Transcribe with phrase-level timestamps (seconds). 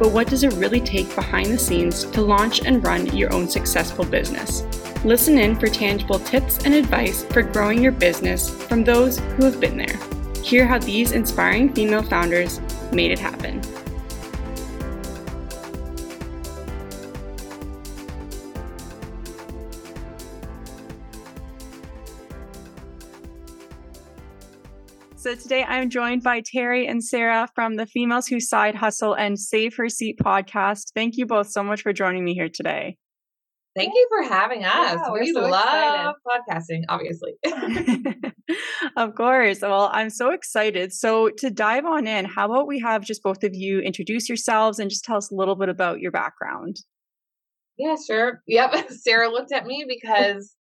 [0.00, 3.46] But what does it really take behind the scenes to launch and run your own
[3.46, 4.64] successful business?
[5.04, 9.60] Listen in for tangible tips and advice for growing your business from those who have
[9.60, 10.00] been there.
[10.42, 13.60] Hear how these inspiring female founders made it happen.
[25.30, 29.38] So today I'm joined by Terry and Sarah from the Females Who Side Hustle and
[29.38, 30.90] Save Her Seat podcast.
[30.92, 32.96] Thank you both so much for joining me here today.
[33.76, 34.98] Thank you for having us.
[35.00, 37.34] Yeah, we so love podcasting, obviously.
[38.96, 39.60] of course.
[39.60, 40.92] Well, I'm so excited.
[40.92, 44.80] So, to dive on in, how about we have just both of you introduce yourselves
[44.80, 46.78] and just tell us a little bit about your background?
[47.78, 48.42] Yeah, sure.
[48.48, 48.90] Yep.
[49.00, 50.56] Sarah looked at me because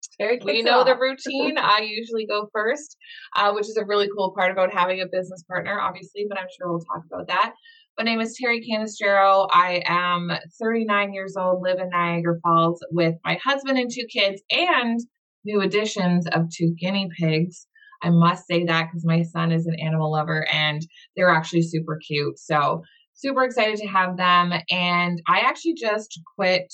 [0.45, 1.59] we know the routine.
[1.59, 2.97] I usually go first,
[3.37, 6.47] uh, which is a really cool part about having a business partner, obviously, but I'm
[6.57, 7.55] sure we'll talk about that.
[7.99, 9.49] My name is Terry Canistero.
[9.53, 10.31] I am
[10.61, 15.01] 39 years old, live in Niagara Falls with my husband and two kids, and
[15.45, 17.67] new additions of two guinea pigs.
[18.03, 21.99] I must say that because my son is an animal lover and they're actually super
[22.07, 22.39] cute.
[22.39, 22.83] So,
[23.15, 24.53] super excited to have them.
[24.71, 26.73] And I actually just quit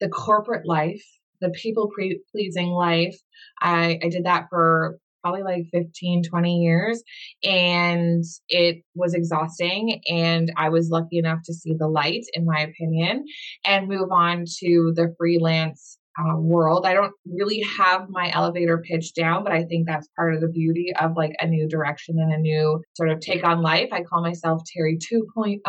[0.00, 1.04] the corporate life,
[1.40, 1.90] the people
[2.32, 3.16] pleasing life.
[3.60, 7.02] I, I did that for probably like 15, 20 years.
[7.44, 10.00] And it was exhausting.
[10.08, 13.24] And I was lucky enough to see the light, in my opinion,
[13.64, 16.86] and move on to the freelance uh, world.
[16.86, 20.48] I don't really have my elevator pitch down, but I think that's part of the
[20.48, 23.88] beauty of like a new direction and a new sort of take on life.
[23.92, 25.60] I call myself Terry 2.0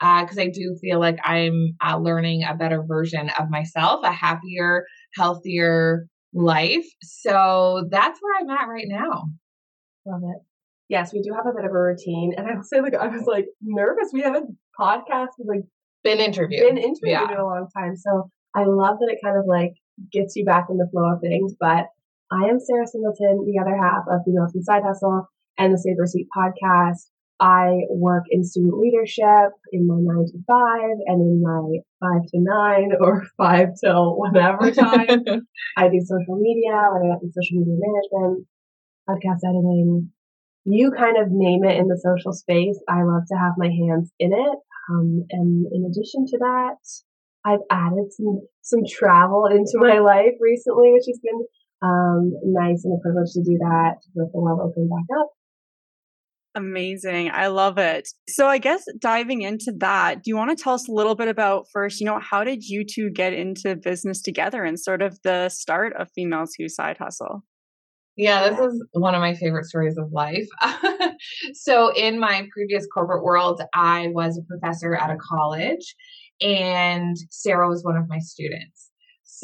[0.00, 4.12] because uh, I do feel like I'm uh, learning a better version of myself, a
[4.12, 4.84] happier,
[5.14, 6.86] healthier life.
[7.02, 9.24] So that's where I'm at right now.
[10.06, 10.42] Love it.
[10.88, 12.34] Yes, we do have a bit of a routine.
[12.36, 14.10] And I will say, like, I was like nervous.
[14.12, 15.62] We haven't podcast like
[16.02, 16.60] been interviewed.
[16.60, 17.32] Been interviewed yeah.
[17.32, 17.96] in a long time.
[17.96, 19.74] So I love that it kind of like
[20.12, 21.54] gets you back in the flow of things.
[21.58, 21.86] But
[22.30, 25.28] I am Sarah Singleton, the other half of Females Who Side Hustle
[25.58, 27.08] and the Save Her Seat podcast.
[27.40, 32.38] I work in student leadership in my nine to five and in my five to
[32.38, 35.24] nine or five till whatever time.
[35.76, 38.46] I do social media, whether that be social media management,
[39.08, 40.12] podcast editing,
[40.64, 42.78] you kind of name it in the social space.
[42.88, 44.58] I love to have my hands in it.
[44.90, 46.78] Um, and in addition to that,
[47.44, 51.46] I've added some some travel into my life recently, which has been
[51.82, 55.28] um, nice and a privilege to do that with the world opening back up.
[56.56, 57.30] Amazing.
[57.32, 58.08] I love it.
[58.28, 61.26] So I guess diving into that, do you want to tell us a little bit
[61.26, 65.18] about first, you know, how did you two get into business together and sort of
[65.24, 67.44] the start of Females Who Side Hustle?
[68.16, 70.46] Yeah, this is one of my favorite stories of life.
[71.54, 75.96] so, in my previous corporate world, I was a professor at a college
[76.40, 78.90] and Sarah was one of my students.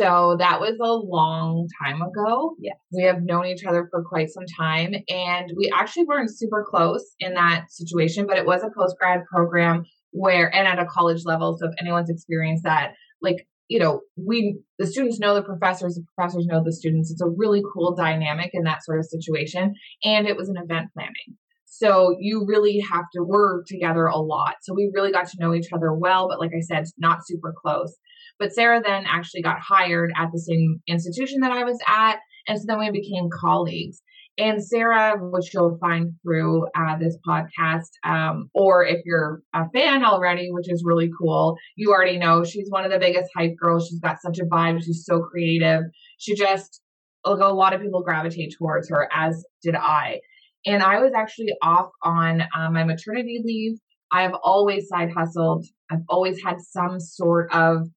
[0.00, 2.54] So that was a long time ago.
[2.60, 2.74] Yeah.
[2.92, 4.94] We have known each other for quite some time.
[5.08, 9.20] And we actually weren't super close in that situation, but it was a post grad
[9.30, 11.56] program where, and at a college level.
[11.58, 16.04] So if anyone's experienced that, like, you know, we, the students know the professors, the
[16.14, 17.10] professors know the students.
[17.10, 19.74] It's a really cool dynamic in that sort of situation.
[20.04, 21.36] And it was an event planning.
[21.80, 24.56] So you really have to work together a lot.
[24.60, 27.54] So we really got to know each other well, but like I said, not super
[27.58, 27.96] close.
[28.38, 32.18] But Sarah then actually got hired at the same institution that I was at.
[32.46, 34.02] And so then we became colleagues.
[34.36, 40.04] And Sarah, which you'll find through uh, this podcast, um, or if you're a fan
[40.04, 43.88] already, which is really cool, you already know she's one of the biggest hype girls.
[43.88, 44.82] She's got such a vibe.
[44.82, 45.84] She's so creative.
[46.18, 46.82] She just,
[47.24, 50.20] like a lot of people gravitate towards her, as did I.
[50.66, 53.78] And I was actually off on uh, my maternity leave.
[54.12, 55.64] I have always side hustled.
[55.90, 57.88] I've always had some sort of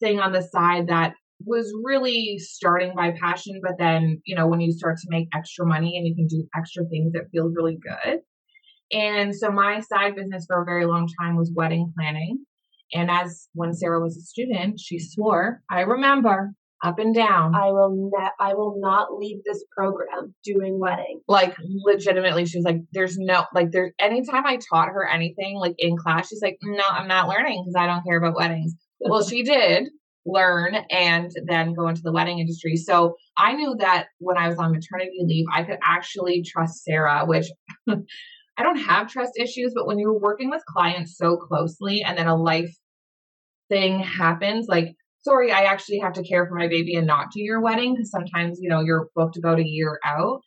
[0.00, 3.60] thing on the side that was really starting by passion.
[3.62, 6.48] But then, you know, when you start to make extra money and you can do
[6.56, 8.20] extra things, it feels really good.
[8.90, 12.44] And so my side business for a very long time was wedding planning.
[12.94, 16.52] And as when Sarah was a student, she swore, I remember
[16.84, 17.54] up and down.
[17.54, 21.20] I will ne- I will not leave this program doing wedding.
[21.26, 25.74] Like legitimately, she was like, "There's no like there's anytime I taught her anything like
[25.78, 29.22] in class, she's like, no, I'm not learning because I don't care about weddings." well,
[29.22, 29.88] she did
[30.26, 32.76] learn and then go into the wedding industry.
[32.76, 37.24] So I knew that when I was on maternity leave, I could actually trust Sarah,
[37.24, 37.46] which
[37.88, 42.26] I don't have trust issues, but when you're working with clients so closely and then
[42.26, 42.74] a life
[43.68, 44.94] thing happens, like,
[45.28, 48.10] sorry, I actually have to care for my baby and not do your wedding because
[48.10, 50.40] sometimes, you know, you're booked about a year out.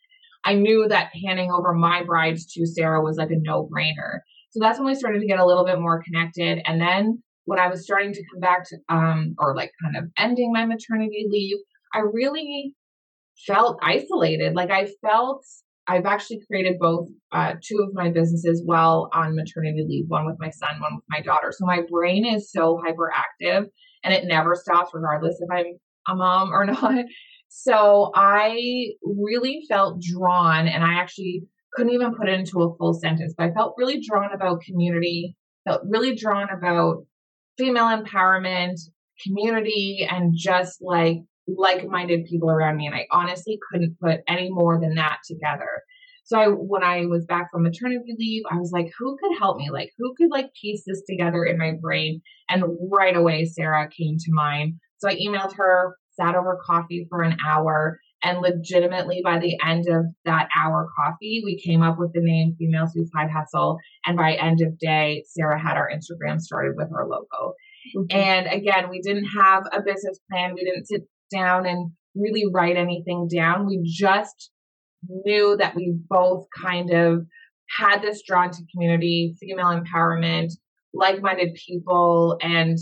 [0.44, 4.18] I knew that handing over my bride to Sarah was like a no brainer.
[4.50, 6.62] So that's when we started to get a little bit more connected.
[6.66, 10.10] And then when I was starting to come back to, um, or like kind of
[10.18, 11.58] ending my maternity leave,
[11.94, 12.74] I really
[13.46, 14.54] felt isolated.
[14.54, 15.44] Like I felt
[15.86, 20.36] I've actually created both uh, two of my businesses while on maternity leave, one with
[20.38, 21.52] my son, one with my daughter.
[21.56, 23.66] So my brain is so hyperactive
[24.04, 25.78] and it never stops, regardless if I'm
[26.08, 27.04] a mom or not.
[27.48, 31.44] So I really felt drawn, and I actually
[31.74, 35.36] couldn't even put it into a full sentence, but I felt really drawn about community,
[35.66, 37.04] felt really drawn about
[37.58, 38.78] female empowerment,
[39.22, 41.18] community, and just like
[41.48, 45.82] like-minded people around me and I honestly couldn't put any more than that together.
[46.24, 49.56] So I when I was back from maternity leave, I was like, who could help
[49.58, 49.70] me?
[49.70, 52.22] Like who could like piece this together in my brain?
[52.48, 54.74] And right away Sarah came to mind.
[54.98, 59.88] So I emailed her, sat over coffee for an hour, and legitimately by the end
[59.88, 63.78] of that hour coffee, we came up with the name Females Who Side Hustle.
[64.06, 67.54] And by end of day, Sarah had our Instagram started with our logo.
[67.96, 68.16] Mm-hmm.
[68.16, 70.54] And again, we didn't have a business plan.
[70.54, 71.02] We didn't sit
[71.32, 73.66] down and really write anything down.
[73.66, 74.50] We just
[75.08, 77.26] knew that we both kind of
[77.78, 80.52] had this drawn to community, female empowerment,
[80.92, 82.78] like minded people, and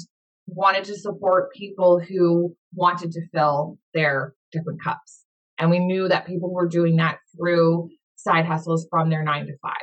[0.47, 5.25] wanted to support people who wanted to fill their different cups.
[5.59, 9.53] And we knew that people were doing that through side hustles from their nine to
[9.63, 9.75] five.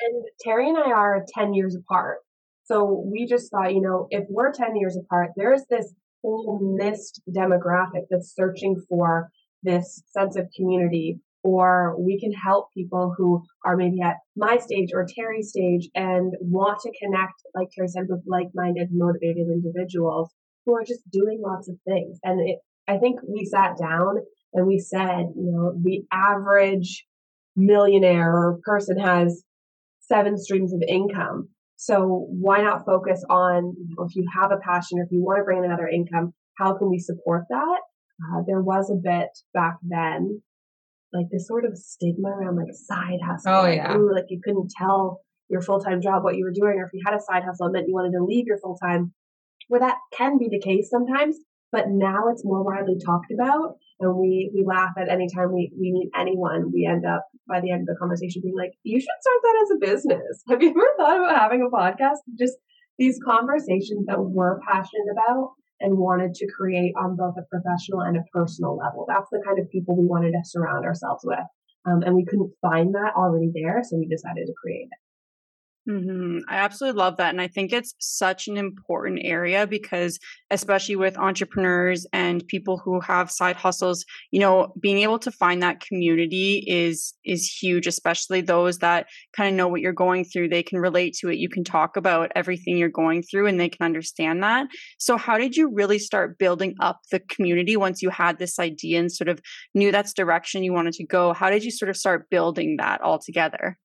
[0.00, 2.18] And Terry and I are 10 years apart.
[2.64, 7.22] So we just thought, you know, if we're 10 years apart, there's this whole missed
[7.30, 9.30] demographic that's searching for
[9.62, 14.90] this sense of community or we can help people who are maybe at my stage
[14.92, 20.30] or Terry's stage and want to connect, like Terry said, with like-minded, motivated individuals
[20.66, 22.18] who are just doing lots of things.
[22.24, 22.58] And it,
[22.88, 24.16] I think we sat down
[24.52, 27.06] and we said, you know, the average
[27.56, 29.44] millionaire or person has
[30.00, 31.48] seven streams of income.
[31.76, 35.22] So why not focus on you know, if you have a passion or if you
[35.22, 37.80] want to bring in another income, how can we support that?
[38.20, 40.42] Uh, there was a bit back then,
[41.12, 43.52] like this sort of stigma around like side hustle.
[43.52, 46.78] Oh yeah, ooh, like you couldn't tell your full time job what you were doing,
[46.78, 48.76] or if you had a side hustle, it meant you wanted to leave your full
[48.76, 49.12] time.
[49.68, 51.36] Where that can be the case sometimes,
[51.72, 55.72] but now it's more widely talked about and we we laugh at any time we,
[55.78, 59.00] we meet anyone we end up by the end of the conversation being like you
[59.00, 62.54] should start that as a business have you ever thought about having a podcast just
[62.98, 68.16] these conversations that we're passionate about and wanted to create on both a professional and
[68.16, 69.04] a personal level.
[69.08, 71.38] That's the kind of people we wanted to surround ourselves with.
[71.86, 74.98] Um, and we couldn't find that already there so we decided to create it
[75.88, 76.40] Mm-hmm.
[76.50, 77.30] I absolutely love that.
[77.30, 80.18] And I think it's such an important area because,
[80.50, 85.62] especially with entrepreneurs and people who have side hustles, you know, being able to find
[85.62, 90.50] that community is is huge, especially those that kind of know what you're going through.
[90.50, 91.38] They can relate to it.
[91.38, 94.66] You can talk about everything you're going through and they can understand that.
[94.98, 99.00] So how did you really start building up the community once you had this idea
[99.00, 99.40] and sort of
[99.74, 101.32] knew that's direction you wanted to go?
[101.32, 103.78] How did you sort of start building that all together?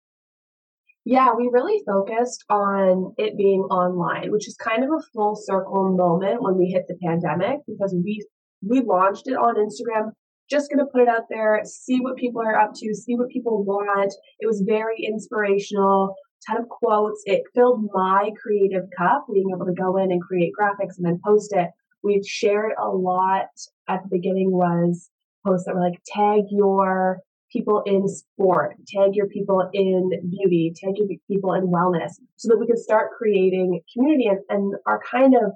[1.05, 5.95] Yeah, we really focused on it being online, which is kind of a full circle
[5.98, 8.25] moment when we hit the pandemic because we
[8.65, 10.12] we launched it on Instagram,
[10.50, 13.65] just gonna put it out there, see what people are up to, see what people
[13.65, 14.13] want.
[14.39, 16.15] It was very inspirational,
[16.48, 17.22] ton of quotes.
[17.25, 21.19] It filled my creative cup, being able to go in and create graphics and then
[21.25, 21.69] post it.
[22.01, 23.48] We shared a lot
[23.89, 25.10] at the beginning was
[25.45, 27.19] posts that were like tag your
[27.53, 32.57] people in sport, tag your people in beauty, tag your people in wellness, so that
[32.60, 34.27] we could start creating community.
[34.27, 35.53] And, and our kind of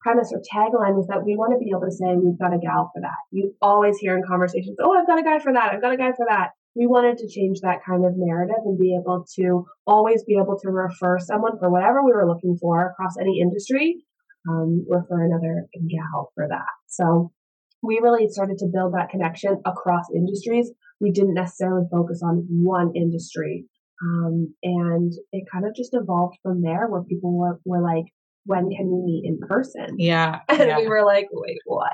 [0.00, 2.58] premise or tagline was that we want to be able to say, we've got a
[2.58, 3.18] gal for that.
[3.32, 5.72] You always hear in conversations, oh, I've got a guy for that.
[5.72, 6.50] I've got a guy for that.
[6.76, 10.56] We wanted to change that kind of narrative and be able to always be able
[10.60, 14.04] to refer someone for whatever we were looking for across any industry,
[14.48, 16.70] um, refer another gal for that.
[16.86, 17.32] So
[17.82, 22.92] we really started to build that connection across industries we didn't necessarily focus on one
[22.94, 23.66] industry.
[24.02, 28.04] Um, and it kind of just evolved from there where people were, were like,
[28.44, 29.96] when can we meet in person?
[29.98, 30.40] Yeah.
[30.48, 30.78] And yeah.
[30.78, 31.92] we were like, wait, what?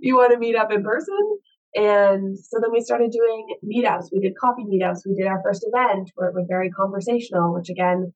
[0.00, 1.38] you want to meet up in person?
[1.74, 4.06] And so then we started doing meetups.
[4.12, 5.00] We did coffee meetups.
[5.06, 8.12] We did our first event where it was very conversational, which again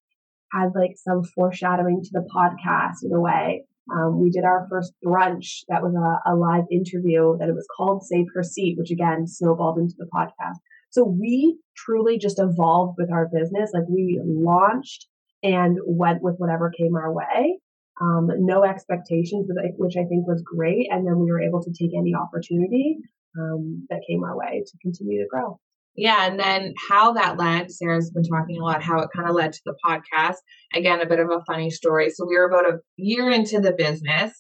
[0.53, 3.65] had like some foreshadowing to the podcast in a way.
[3.91, 7.67] Um, we did our first brunch that was a, a live interview that it was
[7.77, 10.59] called Save Her Seat, which again snowballed into the podcast.
[10.91, 13.71] So we truly just evolved with our business.
[13.75, 15.07] Like we launched
[15.43, 17.59] and went with whatever came our way.
[18.01, 20.89] Um, no expectations, which I think was great.
[20.91, 22.99] And then we were able to take any opportunity
[23.39, 25.59] um, that came our way to continue to grow.
[25.95, 29.35] Yeah, and then how that led, Sarah's been talking a lot, how it kind of
[29.35, 30.37] led to the podcast.
[30.75, 32.09] Again, a bit of a funny story.
[32.11, 34.33] So we were about a year into the business,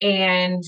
[0.00, 0.62] and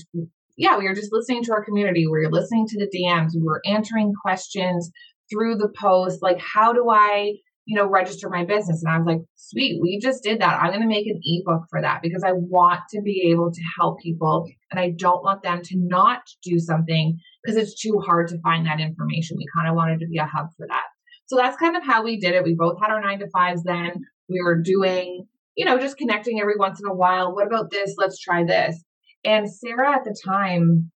[0.55, 2.05] yeah, we were just listening to our community.
[2.05, 3.31] We were listening to the DMs.
[3.33, 4.91] We were answering questions
[5.31, 7.33] through the post, like, how do I
[7.69, 8.81] you know, register my business.
[8.81, 10.59] And I was like, sweet, we just did that.
[10.59, 13.61] I'm going to make an ebook for that because I want to be able to
[13.79, 18.27] help people and I don't want them to not do something because it's too hard
[18.29, 19.37] to find that information.
[19.37, 20.85] We kind of wanted to be a hub for that.
[21.27, 22.43] So that's kind of how we did it.
[22.43, 24.03] We both had our nine to fives then.
[24.29, 27.35] We were doing, you know, just connecting every once in a while.
[27.35, 27.93] What about this?
[27.99, 28.83] Let's try this.
[29.23, 30.89] And Sarah at the time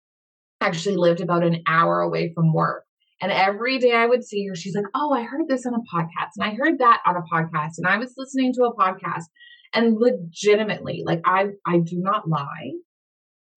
[0.62, 2.86] actually lived about an hour away from work.
[3.22, 5.96] And every day I would see her, she's like, Oh, I heard this on a
[5.96, 6.32] podcast.
[6.38, 7.74] And I heard that on a podcast.
[7.78, 9.26] And I was listening to a podcast.
[9.74, 12.72] And legitimately, like I I do not lie.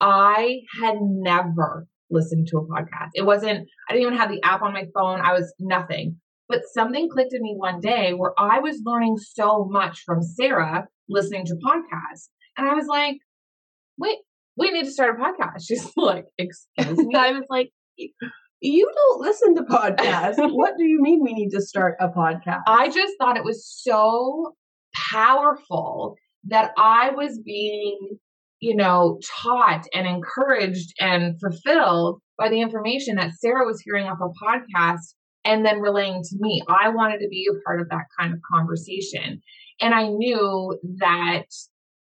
[0.00, 3.10] I had never listened to a podcast.
[3.14, 5.20] It wasn't, I didn't even have the app on my phone.
[5.20, 6.20] I was nothing.
[6.48, 10.86] But something clicked in me one day where I was learning so much from Sarah
[11.08, 12.28] listening to podcasts.
[12.56, 13.16] And I was like,
[13.98, 14.18] wait,
[14.56, 15.62] we need to start a podcast.
[15.66, 17.14] She's like, excuse me.
[17.16, 17.70] I was like,
[18.64, 20.36] you don't listen to podcasts.
[20.52, 22.62] what do you mean we need to start a podcast?
[22.66, 24.54] I just thought it was so
[24.94, 28.18] powerful that I was being,
[28.60, 34.18] you know, taught and encouraged and fulfilled by the information that Sarah was hearing off
[34.20, 36.62] a podcast and then relaying to me.
[36.68, 39.42] I wanted to be a part of that kind of conversation.
[39.80, 41.46] And I knew that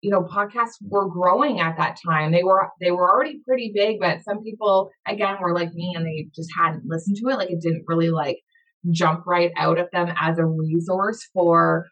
[0.03, 2.33] you know podcasts were growing at that time.
[2.33, 6.05] They were they were already pretty big but some people again were like me and
[6.05, 7.37] they just hadn't listened to it.
[7.37, 8.39] Like it didn't really like
[8.91, 11.87] jump right out of them as a resource for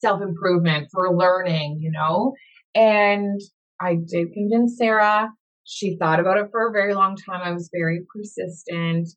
[0.00, 2.34] self improvement for learning you know?
[2.74, 3.40] And
[3.80, 5.30] i did convince sarah.
[5.64, 7.42] She thought about it for a very long time.
[7.42, 9.08] I was very persistent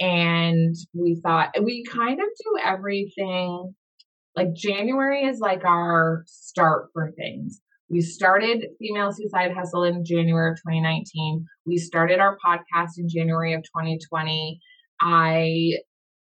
[0.00, 3.74] and we thought we kind of do everything
[4.36, 7.60] like January is like our start for things.
[7.90, 11.44] We started Females Who Side Hustle in January of 2019.
[11.66, 14.60] We started our podcast in January of 2020.
[15.00, 15.72] I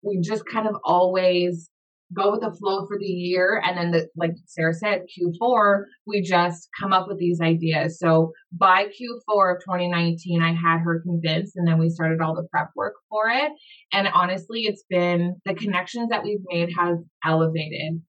[0.01, 1.69] we just kind of always
[2.11, 6.21] go with the flow for the year and then the like Sarah said Q4 we
[6.21, 7.99] just come up with these ideas.
[7.99, 12.47] So by Q4 of 2019 I had her convinced and then we started all the
[12.51, 13.51] prep work for it
[13.91, 18.01] and honestly it's been the connections that we've made has elevated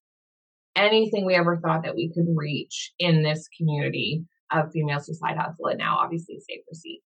[0.76, 5.36] anything we ever thought that we could reach in this community of Females Who Side
[5.36, 7.02] Hustle and now obviously Her Seat.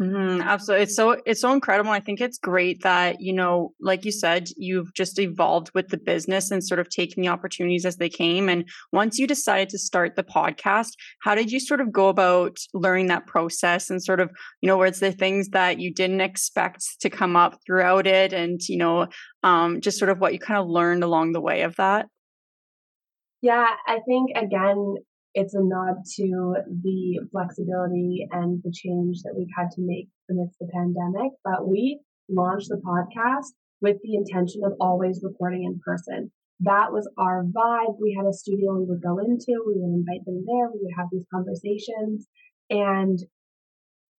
[0.00, 0.84] Mm-hmm, absolutely.
[0.84, 1.90] It's so it's so incredible.
[1.90, 5.98] I think it's great that, you know, like you said, you've just evolved with the
[5.98, 8.48] business and sort of taking the opportunities as they came.
[8.48, 12.56] And once you decided to start the podcast, how did you sort of go about
[12.72, 14.30] learning that process and sort of,
[14.62, 18.32] you know, where it's the things that you didn't expect to come up throughout it
[18.32, 19.06] and, you know,
[19.42, 22.06] um, just sort of what you kind of learned along the way of that?
[23.42, 24.96] Yeah, I think again,
[25.32, 30.58] it's a nod to the flexibility and the change that we've had to make amidst
[30.58, 31.32] the pandemic.
[31.44, 33.46] But we launched the podcast
[33.80, 36.30] with the intention of always recording in person.
[36.60, 37.96] That was our vibe.
[38.00, 40.94] We had a studio we would go into, we would invite them there, we would
[40.98, 42.26] have these conversations.
[42.68, 43.18] And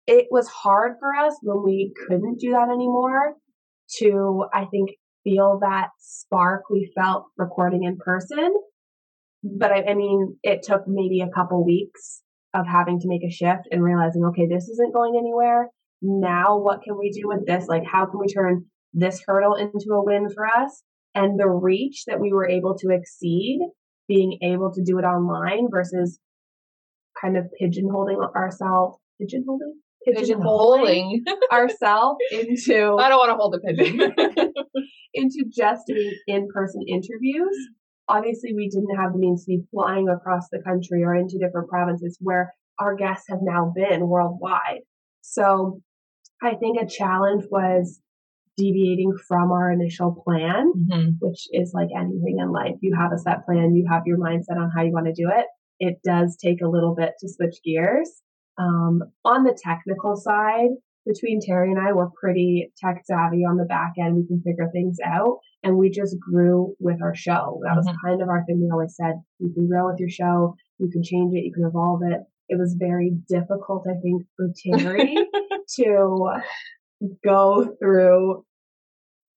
[0.08, 3.36] it was hard for us when we couldn't do that anymore
[4.00, 4.90] to, I think,
[5.24, 8.52] feel that spark we felt recording in person
[9.44, 12.22] but I, I mean, it took maybe a couple weeks
[12.54, 15.70] of having to make a shift and realizing, okay, this isn't going anywhere.
[16.02, 17.68] Now, what can we do with this?
[17.68, 20.84] Like, how can we turn this hurdle into a win for us?
[21.16, 23.60] And the reach that we were able to exceed,
[24.08, 26.20] being able to do it online versus
[27.20, 29.74] kind of pigeonholing ourselves, pigeonholing,
[30.08, 31.20] pigeonholing
[31.52, 32.98] ourselves into.
[33.00, 34.14] I don't want to hold a pigeon.
[35.14, 37.70] into just doing in-person interviews
[38.12, 41.70] obviously we didn't have the means to be flying across the country or into different
[41.70, 44.82] provinces where our guests have now been worldwide.
[45.22, 45.82] So
[46.42, 48.02] I think a challenge was
[48.58, 51.10] deviating from our initial plan, mm-hmm.
[51.20, 52.76] which is like anything in life.
[52.82, 55.30] You have a set plan, you have your mindset on how you want to do
[55.34, 55.46] it.
[55.80, 58.10] It does take a little bit to switch gears.
[58.58, 60.70] Um, on the technical side,
[61.06, 64.16] between Terry and I, we're pretty tech savvy on the back end.
[64.16, 67.60] We can figure things out and we just grew with our show.
[67.64, 68.08] That was mm-hmm.
[68.08, 68.62] kind of our thing.
[68.62, 71.66] We always said, you can grow with your show, you can change it, you can
[71.66, 72.22] evolve it.
[72.50, 75.16] it was very difficult, I think, for Terry
[75.78, 76.42] to
[77.24, 78.46] go through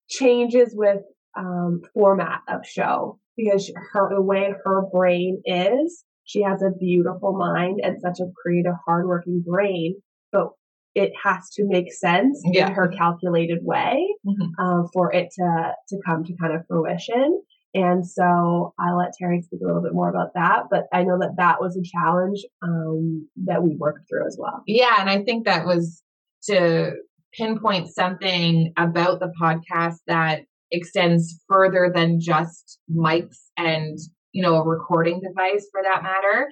[0.09, 1.01] changes with
[1.37, 7.37] um, format of show because her the way her brain is, she has a beautiful
[7.37, 9.97] mind and such a creative, hardworking brain,
[10.33, 10.51] but
[10.95, 12.69] it has to make sense yeah.
[12.69, 14.49] in her calculated way mm-hmm.
[14.59, 17.43] uh, for it to to come to kind of fruition.
[17.75, 21.19] And so I'll let Terry speak a little bit more about that, but I know
[21.19, 24.63] that that was a challenge um, that we worked through as well.
[24.69, 26.01] Yeah, and I think that was
[26.45, 26.93] to
[27.33, 33.99] pinpoint something about the podcast that extends further than just mics and
[34.33, 36.49] you know a recording device for that matter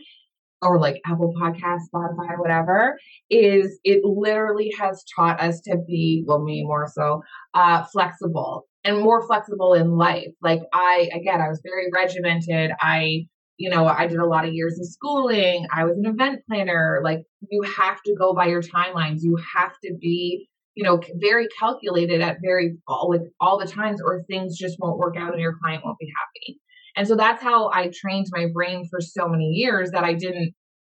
[0.62, 2.98] or like Apple Podcast, Spotify, whatever,
[3.30, 7.22] is it literally has taught us to be, well, me more so,
[7.54, 10.32] uh, flexible and more flexible in life.
[10.40, 12.70] Like I, again, I was very regimented.
[12.80, 13.26] I,
[13.58, 15.66] you know, I did a lot of years of schooling.
[15.72, 17.00] I was an event planner.
[17.04, 19.18] Like you have to go by your timelines.
[19.22, 24.00] You have to be you know, very calculated at very all like all the times,
[24.02, 26.61] or things just won't work out and your client won't be happy.
[26.96, 30.54] And so that's how I trained my brain for so many years that I didn't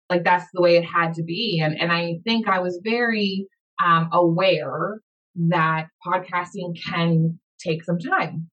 [0.09, 1.61] like that's the way it had to be.
[1.63, 3.47] And and I think I was very
[3.83, 5.01] um, aware
[5.49, 8.49] that podcasting can take some time.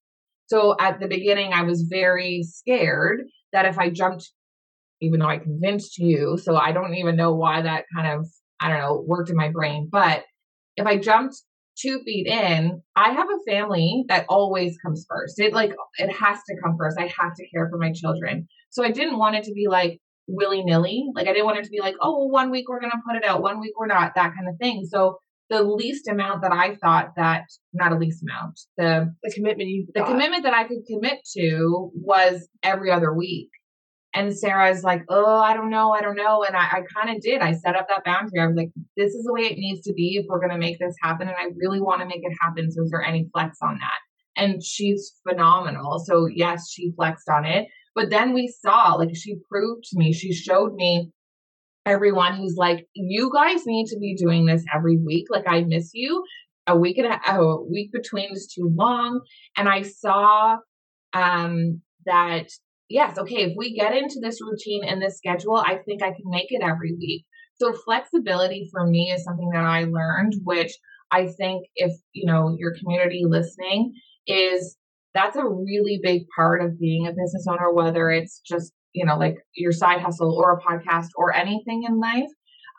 [0.47, 3.21] So at the beginning, I was very scared
[3.53, 4.31] that if I jumped,
[5.01, 8.27] even though I convinced you, so I don't even know why that kind of
[8.61, 10.23] I don't know worked in my brain, but
[10.75, 11.35] if I jumped
[11.81, 15.39] two feet in, I have a family that always comes first.
[15.39, 16.97] It like it has to come first.
[16.99, 18.47] I have to care for my children.
[18.69, 21.05] So I didn't want it to be like willy nilly.
[21.13, 23.25] Like I didn't want it to be like, oh, one week we're gonna put it
[23.25, 24.85] out, one week we're not, that kind of thing.
[24.89, 25.17] So
[25.49, 27.43] the least amount that I thought that
[27.73, 30.09] not a least amount, the the commitment you the thought.
[30.09, 33.49] commitment that I could commit to was every other week.
[34.15, 36.43] And Sarah's like, oh, I don't know, I don't know.
[36.43, 37.41] And I, I kind of did.
[37.41, 38.39] I set up that boundary.
[38.39, 40.57] I was like, this is the way it needs to be if we're going to
[40.57, 41.27] make this happen.
[41.27, 42.71] And I really want to make it happen.
[42.71, 43.99] So is there any flex on that?
[44.41, 45.99] And she's phenomenal.
[45.99, 47.67] So yes, she flexed on it.
[47.93, 51.11] But then we saw, like, she proved to me, she showed me
[51.85, 55.27] everyone who's like, you guys need to be doing this every week.
[55.29, 56.23] Like, I miss you.
[56.67, 59.21] A week and a, a week between is too long.
[59.57, 60.57] And I saw
[61.13, 62.49] um, that
[62.89, 66.25] yes, okay, if we get into this routine and this schedule, I think I can
[66.25, 67.25] make it every week.
[67.55, 70.71] So flexibility for me is something that I learned, which
[71.11, 73.93] I think if, you know, your community listening
[74.27, 74.77] is
[75.13, 79.17] that's a really big part of being a business owner, whether it's just, you know,
[79.17, 82.29] like your side hustle or a podcast or anything in life.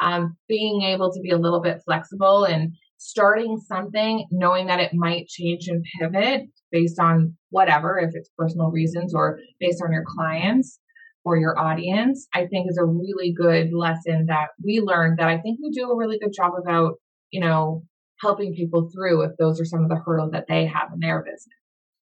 [0.00, 4.92] Um, being able to be a little bit flexible and starting something knowing that it
[4.92, 10.04] might change and pivot based on whatever, if it's personal reasons or based on your
[10.06, 10.78] clients
[11.24, 15.38] or your audience, I think is a really good lesson that we learned that I
[15.38, 16.96] think we do a really good job about,
[17.30, 17.82] you know,
[18.20, 21.22] helping people through if those are some of the hurdles that they have in their
[21.22, 21.46] business.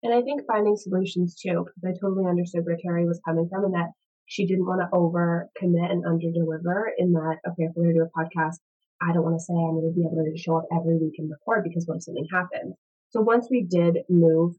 [0.01, 3.65] And I think finding solutions too, because I totally understood where Terry was coming from
[3.65, 3.89] and that
[4.25, 7.95] she didn't want to over commit and under deliver in that, okay, if we're going
[7.95, 8.57] to do a podcast,
[9.01, 11.15] I don't want to say I'm going to be able to show up every week
[11.17, 12.75] and record because what if something happens?
[13.09, 14.55] So once we did move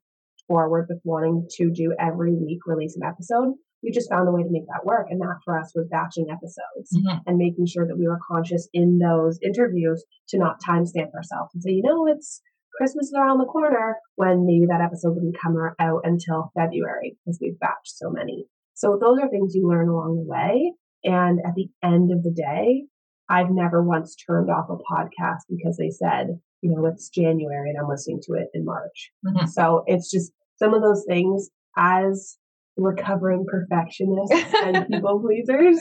[0.49, 4.43] forward with wanting to do every week release an episode, we just found a way
[4.43, 5.07] to make that work.
[5.11, 7.19] And that for us was batching episodes mm-hmm.
[7.27, 11.63] and making sure that we were conscious in those interviews to not timestamp ourselves and
[11.63, 12.43] say, you know, it's
[12.77, 17.39] Christmas is around the corner when maybe that episode wouldn't come out until February because
[17.41, 18.47] we've batched so many.
[18.75, 20.73] So those are things you learn along the way.
[21.05, 22.85] And at the end of the day,
[23.31, 27.79] I've never once turned off a podcast because they said, you know, it's January and
[27.79, 29.11] I'm listening to it in March.
[29.25, 29.47] Mm-hmm.
[29.47, 32.37] So it's just some of those things as
[32.77, 35.79] recovering perfectionists and people pleasers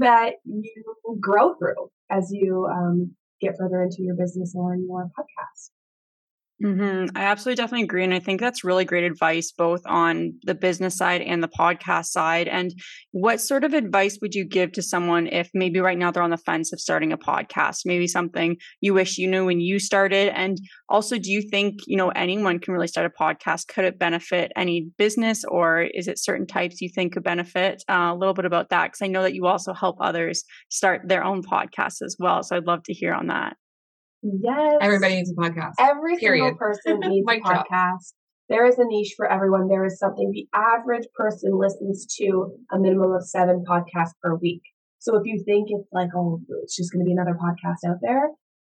[0.00, 0.84] that you
[1.20, 5.70] grow through as you um, get further into your business or your podcast.
[6.60, 7.16] Mm-hmm.
[7.16, 8.02] I absolutely definitely agree.
[8.02, 12.06] And I think that's really great advice, both on the business side and the podcast
[12.06, 12.48] side.
[12.48, 12.74] And
[13.12, 16.30] what sort of advice would you give to someone if maybe right now they're on
[16.30, 17.82] the fence of starting a podcast?
[17.84, 20.36] Maybe something you wish you knew when you started.
[20.36, 23.68] And also, do you think, you know, anyone can really start a podcast?
[23.68, 27.84] Could it benefit any business or is it certain types you think could benefit?
[27.88, 31.02] Uh, a little bit about that, because I know that you also help others start
[31.04, 32.42] their own podcasts as well.
[32.42, 33.56] So I'd love to hear on that.
[34.22, 34.78] Yes.
[34.80, 35.74] Everybody needs a podcast.
[35.78, 36.44] Every Period.
[36.44, 38.12] single person needs a podcast.
[38.48, 39.68] There is a niche for everyone.
[39.68, 44.62] There is something the average person listens to a minimum of seven podcasts per week.
[44.98, 47.98] So if you think it's like, oh, it's just going to be another podcast out
[48.02, 48.30] there,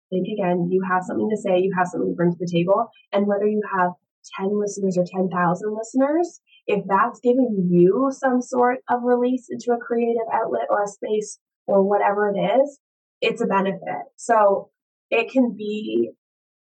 [0.10, 0.70] think again.
[0.72, 1.60] You have something to say.
[1.60, 2.88] You have something to bring to the table.
[3.12, 3.92] And whether you have
[4.40, 5.30] 10 listeners or 10,000
[5.78, 10.88] listeners, if that's giving you some sort of release into a creative outlet or a
[10.88, 12.80] space or whatever it is,
[13.22, 14.06] it's a benefit.
[14.16, 14.70] So
[15.16, 16.12] it can be,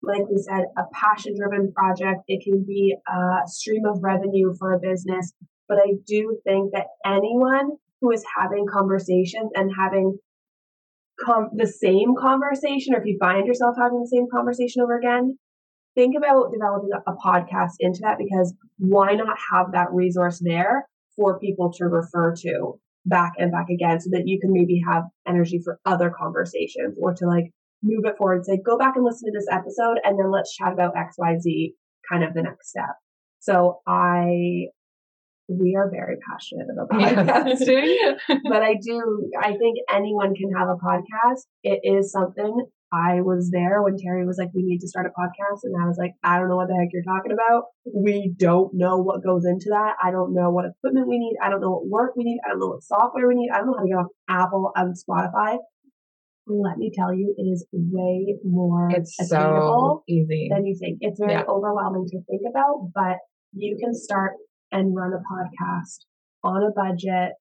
[0.03, 2.23] like we said, a passion driven project.
[2.29, 5.33] It can be a stream of revenue for a business.
[5.69, 10.19] But I do think that anyone who is having conversations and having
[11.25, 15.39] com- the same conversation, or if you find yourself having the same conversation over again,
[15.95, 20.87] think about developing a, a podcast into that because why not have that resource there
[21.17, 25.05] for people to refer to back and back again so that you can maybe have
[25.27, 27.53] energy for other conversations or to like
[27.83, 30.73] move it forward say, go back and listen to this episode and then let's chat
[30.73, 31.75] about XYZ
[32.11, 32.97] kind of the next step.
[33.41, 34.67] So I
[35.49, 38.17] we are very passionate about podcasting.
[38.49, 41.43] but I do I think anyone can have a podcast.
[41.63, 45.19] It is something I was there when Terry was like, we need to start a
[45.19, 45.61] podcast.
[45.65, 47.65] And I was like, I don't know what the heck you're talking about.
[47.87, 49.97] We don't know what goes into that.
[50.03, 51.37] I don't know what equipment we need.
[51.43, 52.39] I don't know what work we need.
[52.45, 53.49] I don't know what software we need.
[53.51, 55.57] I don't know how to get off Apple and Spotify.
[56.47, 60.99] Let me tell you, it is way more it's so easy than you think.
[61.01, 61.45] It's very yeah.
[61.49, 63.19] overwhelming to think about, but
[63.53, 64.33] you can start
[64.73, 66.01] and run a podcast
[66.43, 67.35] on a budget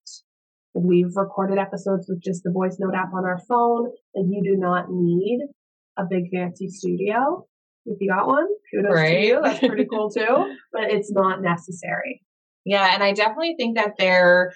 [0.74, 3.90] We've recorded episodes with just the voice note app on our phone.
[4.14, 5.40] Like you do not need
[5.98, 7.46] a big fancy studio.
[7.84, 9.20] If you got one, kudos right.
[9.20, 9.40] to you.
[9.42, 10.56] That's pretty cool too.
[10.72, 12.22] But it's not necessary.
[12.64, 14.52] Yeah, and I definitely think that they're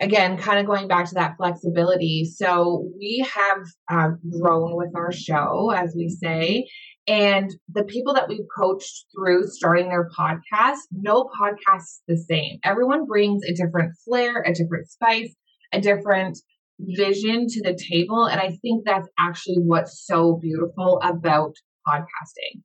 [0.00, 2.24] again kind of going back to that flexibility.
[2.24, 3.58] So we have
[3.90, 6.66] uh, grown with our show, as we say,
[7.08, 12.58] and the people that we've coached through starting their podcast, no podcast is the same.
[12.64, 15.34] Everyone brings a different flair, a different spice,
[15.72, 16.38] a different
[16.80, 18.24] vision to the table.
[18.24, 21.54] And I think that's actually what's so beautiful about
[21.86, 22.62] podcasting.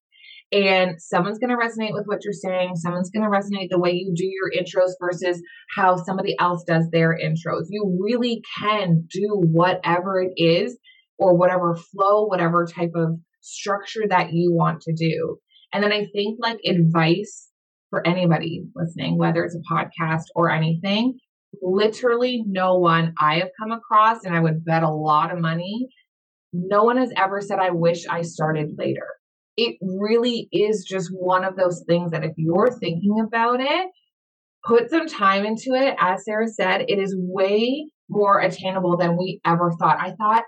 [0.52, 2.76] And someone's going to resonate with what you're saying.
[2.76, 5.42] Someone's going to resonate the way you do your intros versus
[5.76, 7.68] how somebody else does their intros.
[7.70, 10.78] You really can do whatever it is
[11.18, 15.38] or whatever flow, whatever type of structure that you want to do.
[15.74, 17.50] And then I think like advice
[17.90, 21.18] for anybody listening, whether it's a podcast or anything,
[21.62, 25.88] literally no one I have come across, and I would bet a lot of money,
[26.54, 29.08] no one has ever said, I wish I started later.
[29.62, 33.88] It really is just one of those things that if you're thinking about it,
[34.65, 35.95] put some time into it.
[36.00, 40.00] As Sarah said, it is way more attainable than we ever thought.
[40.00, 40.43] I thought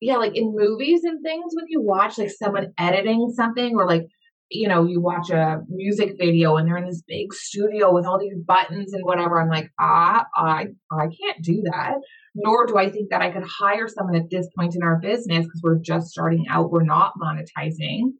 [0.00, 4.06] yeah, like in movies and things, when you watch like someone editing something or like,
[4.50, 8.18] you know, you watch a music video and they're in this big studio with all
[8.18, 9.40] these buttons and whatever.
[9.40, 11.94] I'm like, ah, I, I can't do that.
[12.34, 15.46] Nor do I think that I could hire someone at this point in our business
[15.46, 16.70] because we're just starting out.
[16.70, 18.12] We're not monetizing.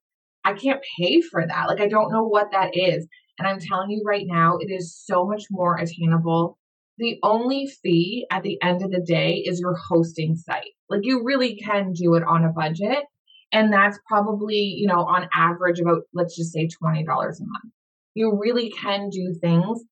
[0.45, 1.69] I can't pay for that.
[1.69, 3.07] Like, I don't know what that is.
[3.39, 6.59] And I'm telling you right now, it is so much more attainable
[7.01, 10.73] the only fee at the end of the day is your hosting site.
[10.91, 13.05] Like you really can do it on a budget.
[13.53, 17.73] And that's probably, you know, on average about, let's just say $20 a month.
[18.15, 19.83] You really can do things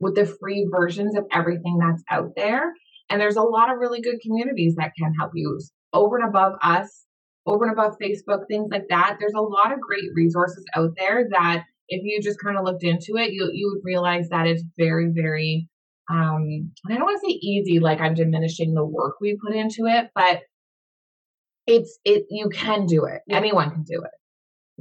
[0.00, 2.72] with the free versions of everything that's out there.
[3.10, 5.58] And there's a lot of really good communities that can help you
[5.92, 7.06] over and above us,
[7.46, 9.16] over and above Facebook, things like that.
[9.18, 12.84] There's a lot of great resources out there that if you just kind of looked
[12.84, 15.68] into it, you, you would realize that it's very, very
[16.10, 19.84] um, I don't want to say easy, like I'm diminishing the work we put into
[19.86, 20.40] it, but
[21.68, 23.20] it's it you can do it.
[23.30, 24.10] Anyone can do it.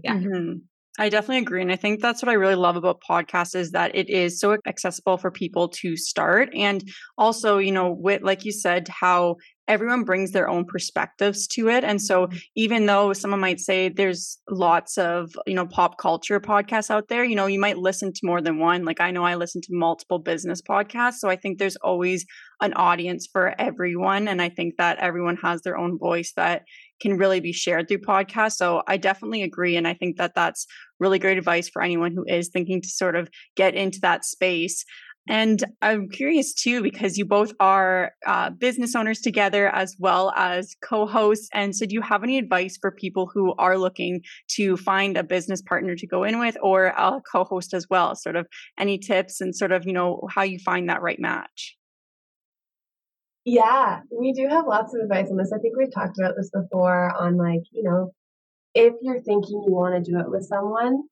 [0.03, 0.15] Yeah.
[0.15, 0.53] Mm-hmm.
[0.99, 1.61] I definitely agree.
[1.61, 4.57] And I think that's what I really love about podcasts is that it is so
[4.65, 6.49] accessible for people to start.
[6.55, 6.83] And
[7.19, 9.35] also, you know, with, like you said, how
[9.67, 11.83] everyone brings their own perspectives to it.
[11.83, 12.37] And so mm-hmm.
[12.55, 17.23] even though someone might say there's lots of, you know, pop culture podcasts out there,
[17.23, 18.83] you know, you might listen to more than one.
[18.83, 21.15] Like I know I listen to multiple business podcasts.
[21.15, 22.25] So I think there's always
[22.61, 24.27] an audience for everyone.
[24.27, 26.63] And I think that everyone has their own voice that
[26.99, 28.53] can really be shared through podcasts.
[28.53, 29.75] So I definitely agree.
[29.75, 30.65] And I think that that's
[30.99, 34.83] really great advice for anyone who is thinking to sort of get into that space.
[35.29, 40.75] And I'm curious too, because you both are uh, business owners together as well as
[40.81, 41.49] co hosts.
[41.53, 45.23] And so, do you have any advice for people who are looking to find a
[45.23, 48.15] business partner to go in with or a co host as well?
[48.15, 48.47] Sort of
[48.79, 51.75] any tips and sort of, you know, how you find that right match?
[53.49, 55.53] Yeah, we do have lots of advice on this.
[55.55, 58.11] I think we've talked about this before on like, you know,
[58.73, 61.03] if you're thinking you want to do it with someone,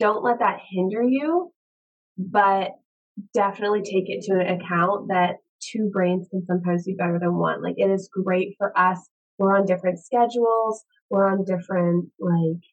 [0.00, 1.52] don't let that hinder you,
[2.18, 2.72] but
[3.34, 7.62] definitely take it to an account that two brains can sometimes be better than one.
[7.62, 8.98] Like it is great for us.
[9.38, 10.82] We're on different schedules.
[11.08, 12.64] We're on different like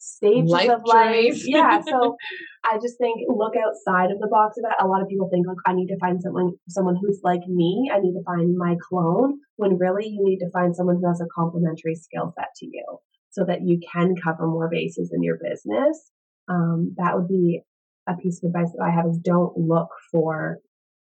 [0.00, 1.14] stages Life of life.
[1.14, 1.44] journeys.
[1.48, 1.80] Yeah.
[1.82, 2.16] So
[2.64, 4.82] I just think look outside of the box of that.
[4.82, 7.90] A lot of people think like I need to find someone someone who's like me.
[7.94, 11.20] I need to find my clone when really you need to find someone who has
[11.20, 12.84] a complementary skill set to you
[13.30, 16.10] so that you can cover more bases in your business.
[16.48, 17.62] Um, that would be
[18.08, 20.58] a piece of advice that I have is don't look for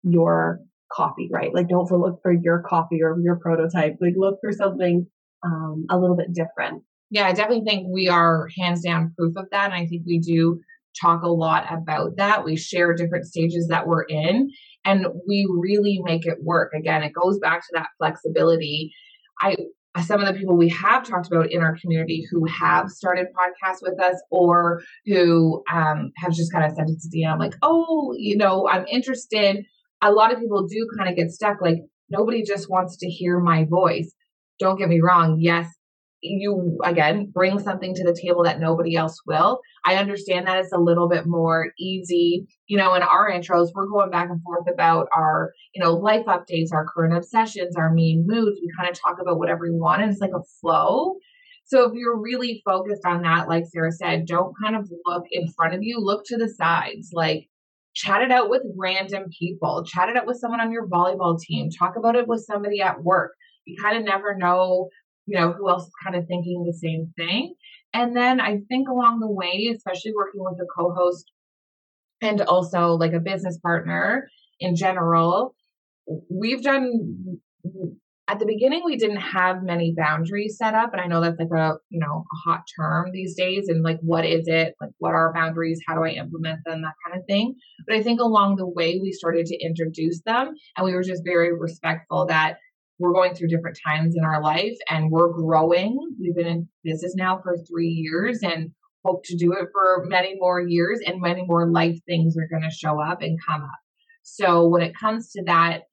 [0.04, 0.60] your
[0.92, 1.54] copy, right?
[1.54, 3.98] Like don't look for your copy or your prototype.
[4.02, 5.06] Like look for something
[5.44, 6.84] um, a little bit different.
[7.12, 9.66] Yeah, I definitely think we are hands down proof of that.
[9.66, 10.60] And I think we do
[11.00, 12.44] talk a lot about that.
[12.44, 14.50] We share different stages that we're in
[14.86, 16.74] and we really make it work.
[16.74, 18.92] Again, it goes back to that flexibility.
[19.40, 19.56] I
[20.04, 23.78] some of the people we have talked about in our community who have started podcasts
[23.82, 28.14] with us or who um, have just kind of sent us a DM like, oh,
[28.18, 29.64] you know, I'm interested.
[30.02, 31.78] A lot of people do kind of get stuck like,
[32.10, 34.14] nobody just wants to hear my voice.
[34.60, 35.38] Don't get me wrong.
[35.40, 35.74] Yes,
[36.28, 39.60] you again bring something to the table that nobody else will.
[39.86, 42.48] I understand that it's a little bit more easy.
[42.68, 46.26] You know, in our intros, we're going back and forth about our, you know, life
[46.26, 48.60] updates, our current obsessions, our mean moods.
[48.62, 51.16] We kind of talk about whatever we want, and it's like a flow.
[51.68, 55.52] So if you're really focused on that, like Sarah said, don't kind of look in
[55.54, 57.10] front of you, look to the sides.
[57.12, 57.50] Like
[57.96, 61.70] chat it out with random people, chat it out with someone on your volleyball team,
[61.72, 63.32] talk about it with somebody at work.
[63.66, 64.90] You kind of never know
[65.26, 67.56] you know, who else is kind of thinking the same thing.
[67.94, 71.32] And then I think along the way, especially working with a co host
[72.22, 75.56] and also like a business partner in general,
[76.30, 77.40] we've done
[78.28, 81.50] at the beginning we didn't have many boundaries set up and i know that's like
[81.56, 84.74] a you know a hot term these days and like what is it?
[84.82, 85.80] Like what are boundaries?
[85.88, 86.82] How do i implement them?
[86.82, 87.56] That kind of thing.
[87.88, 91.24] But i think along the way we started to introduce them and we were just
[91.24, 92.58] very respectful that
[93.00, 95.98] we're going through different times in our life and we're growing.
[96.20, 98.72] We've been in business now for three years and
[99.04, 102.64] hope to do it for many more years and many more life things are going
[102.64, 103.70] to show up and come up.
[104.24, 105.84] So when it comes to that,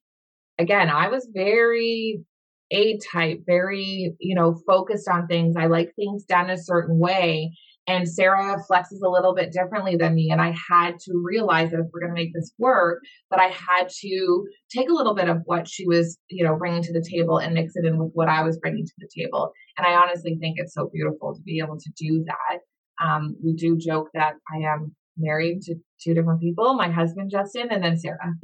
[0.57, 2.23] again, I was very
[2.71, 5.55] A type, very, you know, focused on things.
[5.57, 7.51] I like things done a certain way.
[7.87, 10.29] And Sarah flexes a little bit differently than me.
[10.31, 13.47] And I had to realize that if we're going to make this work, that I
[13.47, 17.05] had to take a little bit of what she was, you know, bringing to the
[17.07, 19.51] table and mix it in with what I was bringing to the table.
[19.77, 22.59] And I honestly think it's so beautiful to be able to do that.
[23.03, 27.67] Um, we do joke that I am married to two different people my husband justin
[27.69, 28.33] and then sarah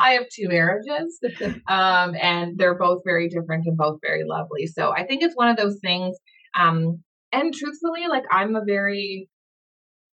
[0.00, 1.20] i have two marriages
[1.68, 5.48] um, and they're both very different and both very lovely so i think it's one
[5.48, 6.16] of those things
[6.58, 7.02] um,
[7.36, 9.28] and truthfully, like I'm a very,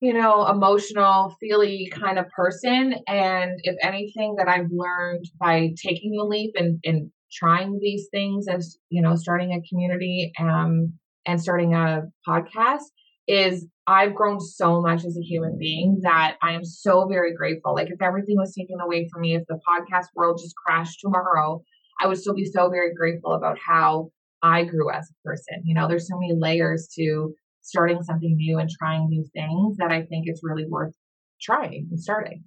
[0.02, 2.96] you know, emotional, feely kind of person.
[3.08, 8.48] And if anything that I've learned by taking the leap and, and trying these things
[8.48, 10.94] as, you know, starting a community um,
[11.28, 12.86] and starting a podcast
[13.28, 17.76] is I've grown so much as a human being that I am so very grateful.
[17.76, 21.62] Like if everything was taken away from me, if the podcast world just crashed tomorrow,
[22.02, 24.10] I would still be so very grateful about how
[24.44, 25.62] I grew as a person.
[25.66, 29.92] You know, there's so many layers to starting something new and trying new things that
[29.92, 30.96] I think it's really worth
[31.42, 32.44] trying and starting.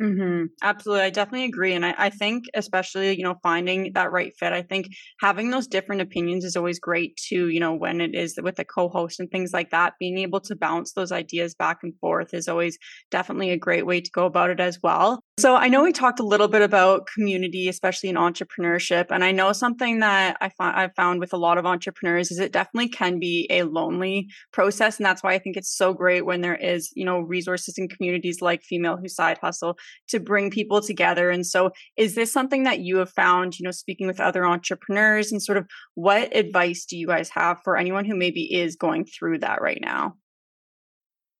[0.00, 0.46] Mm-hmm.
[0.62, 1.04] Absolutely.
[1.04, 1.74] I definitely agree.
[1.74, 4.86] And I, I think, especially, you know, finding that right fit, I think
[5.20, 8.64] having those different opinions is always great too, you know, when it is with a
[8.64, 9.92] co host and things like that.
[10.00, 12.78] Being able to bounce those ideas back and forth is always
[13.10, 15.22] definitely a great way to go about it as well.
[15.40, 19.06] So I know we talked a little bit about community, especially in entrepreneurship.
[19.08, 22.52] And I know something that I I've found with a lot of entrepreneurs is it
[22.52, 24.98] definitely can be a lonely process.
[24.98, 27.88] And that's why I think it's so great when there is, you know, resources and
[27.88, 31.30] communities like Female Who Side Hustle to bring people together.
[31.30, 35.32] And so is this something that you have found, you know, speaking with other entrepreneurs
[35.32, 39.06] and sort of what advice do you guys have for anyone who maybe is going
[39.06, 40.16] through that right now?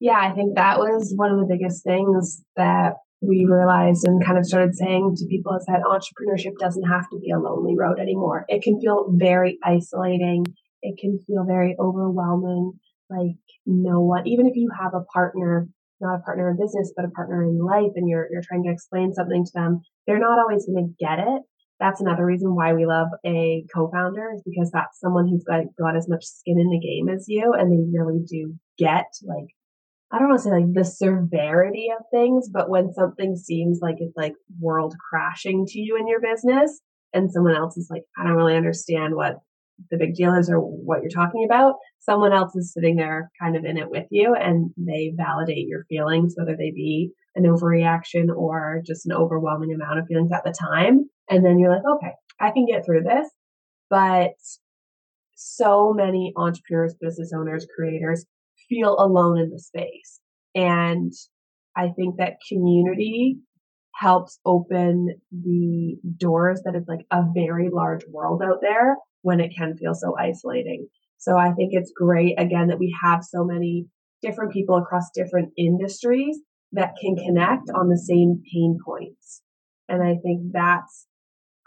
[0.01, 4.39] Yeah, I think that was one of the biggest things that we realized and kind
[4.39, 7.99] of started saying to people is that entrepreneurship doesn't have to be a lonely road
[7.99, 8.47] anymore.
[8.49, 10.47] It can feel very isolating.
[10.83, 12.73] It can feel very overwhelming.
[13.11, 15.69] Like no one, even if you have a partner,
[16.01, 18.71] not a partner in business, but a partner in life, and you're you're trying to
[18.71, 21.43] explain something to them, they're not always going to get it.
[21.81, 25.97] That's another reason why we love a co-founder is because that's someone who's got got
[25.97, 29.49] as much skin in the game as you, and they really do get like
[30.13, 33.97] I don't want to say like the severity of things, but when something seems like
[33.99, 36.81] it's like world crashing to you in your business
[37.13, 39.37] and someone else is like, I don't really understand what
[39.91, 43.57] the big deal is or what you're talking about, someone else is sitting there kind
[43.57, 48.29] of in it with you and they validate your feelings, whether they be an overreaction
[48.35, 51.09] or just an overwhelming amount of feelings at the time.
[51.31, 53.29] And then you're like, okay, I can get through this.
[53.89, 54.35] But
[55.37, 58.27] so many entrepreneurs, business owners, creators
[58.71, 60.21] feel alone in the space.
[60.55, 61.13] And
[61.77, 63.37] I think that community
[63.95, 69.53] helps open the doors that it's like a very large world out there when it
[69.55, 70.89] can feel so isolating.
[71.19, 73.87] So I think it's great again that we have so many
[74.23, 76.39] different people across different industries
[76.73, 79.43] that can connect on the same pain points.
[79.89, 81.07] And I think that's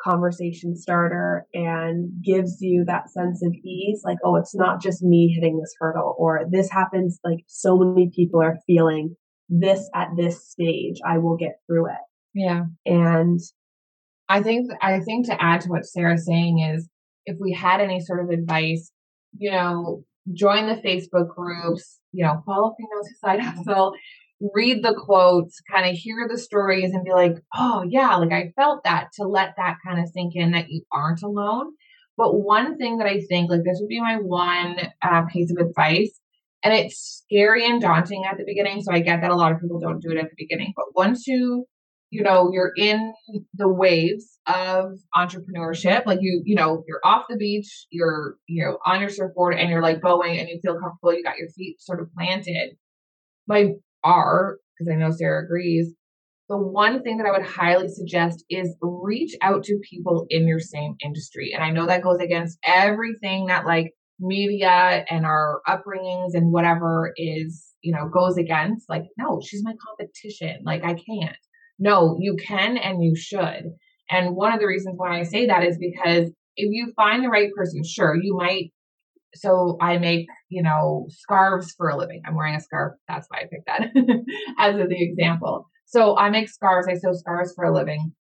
[0.04, 5.28] conversation starter and gives you that sense of ease like oh it's not just me
[5.34, 9.16] hitting this hurdle or this happens like so many people are feeling
[9.50, 12.02] this at this stage i will get through it.
[12.34, 12.64] Yeah.
[12.86, 13.40] And
[14.28, 16.90] i think i think to add to what sarah's saying is
[17.26, 18.92] if we had any sort of advice
[19.38, 23.94] you know join the facebook groups you know follow females who side hustle
[24.54, 28.52] read the quotes, kind of hear the stories and be like, oh, yeah, like I
[28.56, 31.74] felt that to let that kind of sink in that you aren't alone.
[32.18, 35.66] But one thing that I think, like, this would be my one uh, piece of
[35.66, 36.20] advice.
[36.64, 38.82] And it's scary and daunting at the beginning.
[38.82, 40.74] So I get that a lot of people don't do it at the beginning.
[40.76, 41.66] But once you,
[42.10, 43.14] you know, you're in
[43.56, 48.78] the waves of entrepreneurship, like you, you know, you're off the beach, you're, you know,
[48.86, 51.82] on your surfboard and you're like going and you feel comfortable, you got your feet
[51.82, 52.78] sort of planted.
[53.48, 53.72] My
[54.04, 55.94] are, because I know Sarah agrees,
[56.50, 60.60] the one thing that I would highly suggest is reach out to people in your
[60.60, 61.52] same industry.
[61.54, 67.14] And I know that goes against everything that like media and our upbringings and whatever
[67.16, 68.90] is, you know, goes against.
[68.90, 70.62] Like, no, she's my competition.
[70.66, 71.38] Like, I can't.
[71.80, 73.64] No, you can and you should.
[74.12, 77.30] And one of the reasons why I say that is because if you find the
[77.30, 78.72] right person, sure, you might
[79.36, 82.22] so I make, you know, scarves for a living.
[82.26, 82.94] I'm wearing a scarf.
[83.08, 83.82] That's why I picked that
[84.60, 85.70] as the example.
[85.86, 86.88] So I make scarves.
[86.88, 88.14] I sew scarves for a living.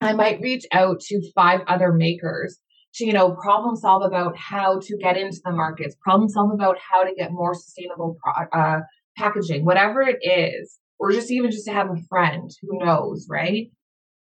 [0.00, 2.58] I might reach out to five other makers
[2.94, 6.78] to, you know, problem solve about how to get into the markets, problem solve about
[6.78, 8.80] how to get more sustainable pro- uh,
[9.16, 13.70] packaging, whatever it is, or just even just to have a friend who knows, right?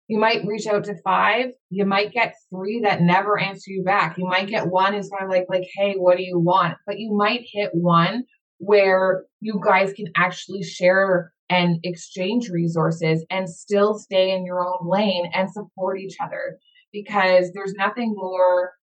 [0.08, 1.48] You might reach out to five.
[1.70, 4.18] You might get three that never answer you back.
[4.18, 6.78] You might get one who's kind of like, like, hey, what do you want?
[6.86, 8.24] But you might hit one
[8.60, 14.90] where you guys can actually share and exchange resources and still stay in your own
[14.90, 16.58] lane and support each other
[16.92, 18.74] because there's nothing more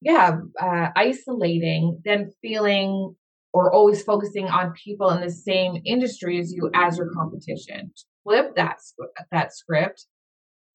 [0.00, 3.14] yeah uh, isolating than feeling
[3.52, 7.92] or always focusing on people in the same industry as you as your competition
[8.24, 8.78] flip that
[9.30, 10.06] that script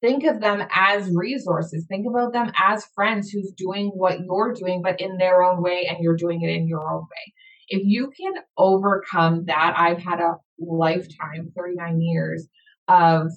[0.02, 1.86] think of them as resources.
[1.88, 5.86] Think about them as friends who's doing what you're doing, but in their own way,
[5.88, 7.32] and you're doing it in your own way.
[7.68, 12.48] If you can overcome that, I've had a lifetime, 39 years
[12.88, 13.28] of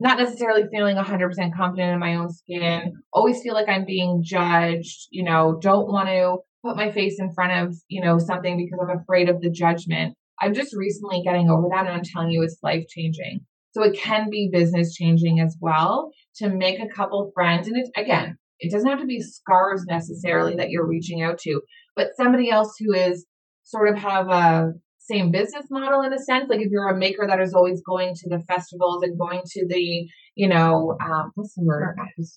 [0.00, 5.06] not necessarily feeling 100% confident in my own skin, always feel like I'm being judged,
[5.10, 8.78] you know, don't want to put my face in front of, you know, something because
[8.82, 10.14] I'm afraid of the judgment.
[10.40, 13.46] I'm just recently getting over that and I'm telling you it's life changing.
[13.76, 17.68] So it can be business changing as well to make a couple friends.
[17.68, 21.60] And it, again, it doesn't have to be scarves necessarily that you're reaching out to,
[21.94, 23.26] but somebody else who is
[23.64, 26.48] sort of have a same business model in a sense.
[26.48, 29.66] Like if you're a maker that is always going to the festivals and going to
[29.68, 31.96] the, you know, um, what's the word?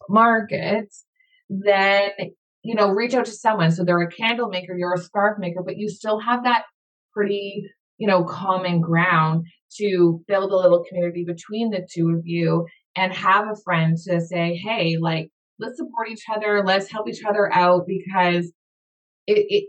[0.09, 1.05] Markets,
[1.49, 2.09] then,
[2.63, 3.71] you know, reach out to someone.
[3.71, 6.63] So they're a candle maker, you're a scarf maker, but you still have that
[7.13, 7.63] pretty,
[7.99, 9.45] you know, common ground
[9.77, 14.19] to build a little community between the two of you and have a friend to
[14.19, 18.51] say, hey, like, let's support each other, let's help each other out because
[19.27, 19.65] it, it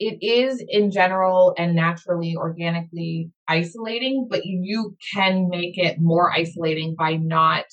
[0.00, 6.96] it is in general and naturally organically isolating, but you can make it more isolating
[6.98, 7.64] by not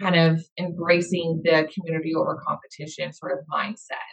[0.00, 4.10] kind of embracing the community over competition sort of mindset.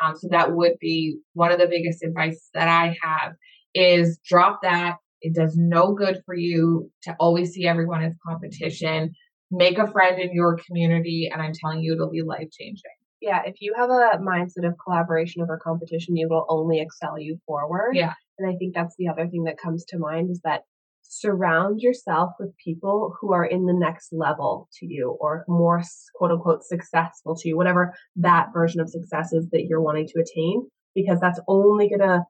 [0.00, 3.32] Um, so that would be one of the biggest advice that I have
[3.74, 9.12] is drop that it does no good for you to always see everyone as competition.
[9.50, 12.82] Make a friend in your community, and I'm telling you, it'll be life changing.
[13.20, 17.38] Yeah, if you have a mindset of collaboration over competition, you will only excel you
[17.46, 17.92] forward.
[17.94, 18.14] Yeah.
[18.38, 20.62] And I think that's the other thing that comes to mind is that
[21.02, 25.82] surround yourself with people who are in the next level to you or more
[26.14, 30.20] quote unquote successful to you, whatever that version of success is that you're wanting to
[30.20, 32.24] attain, because that's only going to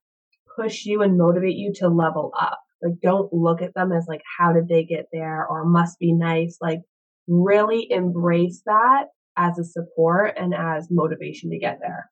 [0.56, 2.60] push you and motivate you to level up.
[2.82, 6.12] Like, don't look at them as like, how did they get there or must be
[6.12, 6.58] nice.
[6.60, 6.80] Like,
[7.28, 12.10] really embrace that as a support and as motivation to get there.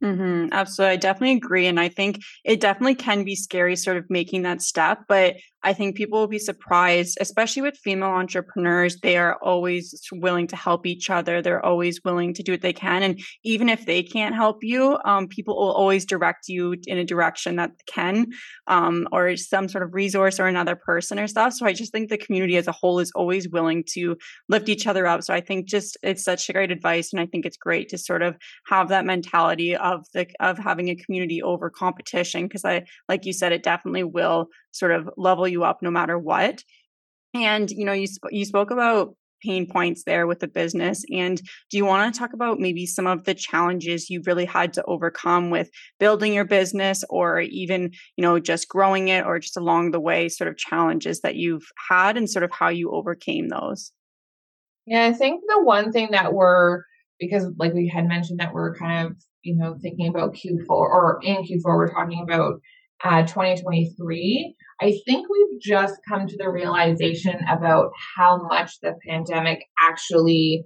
[0.00, 0.92] Mm-hmm, absolutely.
[0.92, 1.66] I definitely agree.
[1.66, 5.00] And I think it definitely can be scary sort of making that step.
[5.08, 8.98] But I think people will be surprised, especially with female entrepreneurs.
[9.00, 11.40] They are always willing to help each other.
[11.40, 13.02] They're always willing to do what they can.
[13.04, 17.04] And even if they can't help you, um, people will always direct you in a
[17.04, 18.26] direction that can,
[18.66, 21.52] um, or some sort of resource or another person or stuff.
[21.54, 24.16] So I just think the community as a whole is always willing to
[24.48, 25.22] lift each other up.
[25.22, 27.12] So I think just it's such great advice.
[27.12, 28.36] And I think it's great to sort of
[28.66, 32.48] have that mentality of the, of having a community over competition.
[32.48, 36.18] Cause I, like you said, it definitely will sort of level you up no matter
[36.18, 36.62] what.
[37.34, 41.38] And you know, you sp- you spoke about pain points there with the business and
[41.70, 44.84] do you want to talk about maybe some of the challenges you've really had to
[44.84, 49.90] overcome with building your business or even you know just growing it or just along
[49.90, 53.92] the way sort of challenges that you've had and sort of how you overcame those
[54.86, 56.82] yeah i think the one thing that we're
[57.18, 61.20] because like we had mentioned that we're kind of you know thinking about q4 or
[61.22, 62.60] in q4 we're talking about
[63.04, 69.64] uh, 2023, I think we've just come to the realization about how much the pandemic
[69.80, 70.64] actually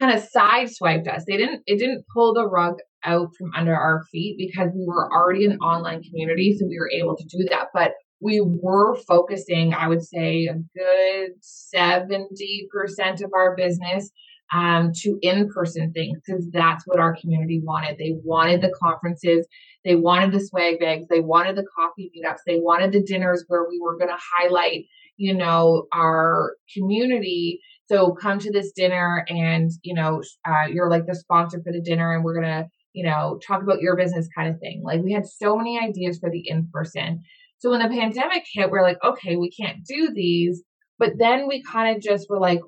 [0.00, 1.24] kind of sideswiped us.
[1.26, 5.12] They didn't, it didn't pull the rug out from under our feet because we were
[5.12, 6.56] already an online community.
[6.58, 7.68] So we were able to do that.
[7.74, 11.30] But we were focusing, I would say, a good
[11.74, 14.10] 70% of our business
[14.52, 17.98] um, to in person things because that's what our community wanted.
[17.98, 19.46] They wanted the conferences,
[19.84, 23.66] they wanted the swag bags, they wanted the coffee meetups, they wanted the dinners where
[23.68, 24.86] we were going to highlight,
[25.16, 27.60] you know, our community.
[27.88, 31.80] So come to this dinner and, you know, uh, you're like the sponsor for the
[31.80, 34.82] dinner and we're to, you know, talk about your business kind of thing.
[34.84, 37.22] Like we had so many ideas for the in person.
[37.58, 40.62] So when the pandemic hit, we're like, okay, we can't do these.
[40.98, 42.60] But then we kind of just were like,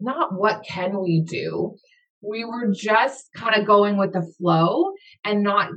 [0.00, 1.76] not what can we do.
[2.20, 4.92] We were just kind of going with the flow
[5.24, 5.70] and not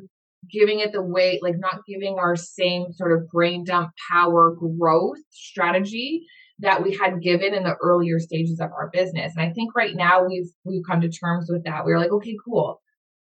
[0.49, 5.17] giving it the weight, like not giving our same sort of brain dump power growth
[5.29, 6.25] strategy
[6.59, 9.33] that we had given in the earlier stages of our business.
[9.35, 11.85] And I think right now we've we've come to terms with that.
[11.85, 12.81] We are like, okay, cool.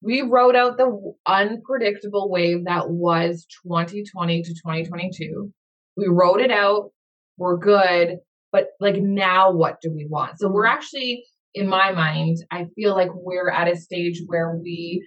[0.02, 5.52] We rode out the unpredictable wave that was 2020 to 2022.
[5.98, 6.92] We rode it out.
[7.38, 8.20] We're good
[8.52, 10.40] but like now what do we want?
[10.40, 10.78] So we're mm-hmm.
[10.78, 15.04] actually, in my mind, I feel like we're at a stage where we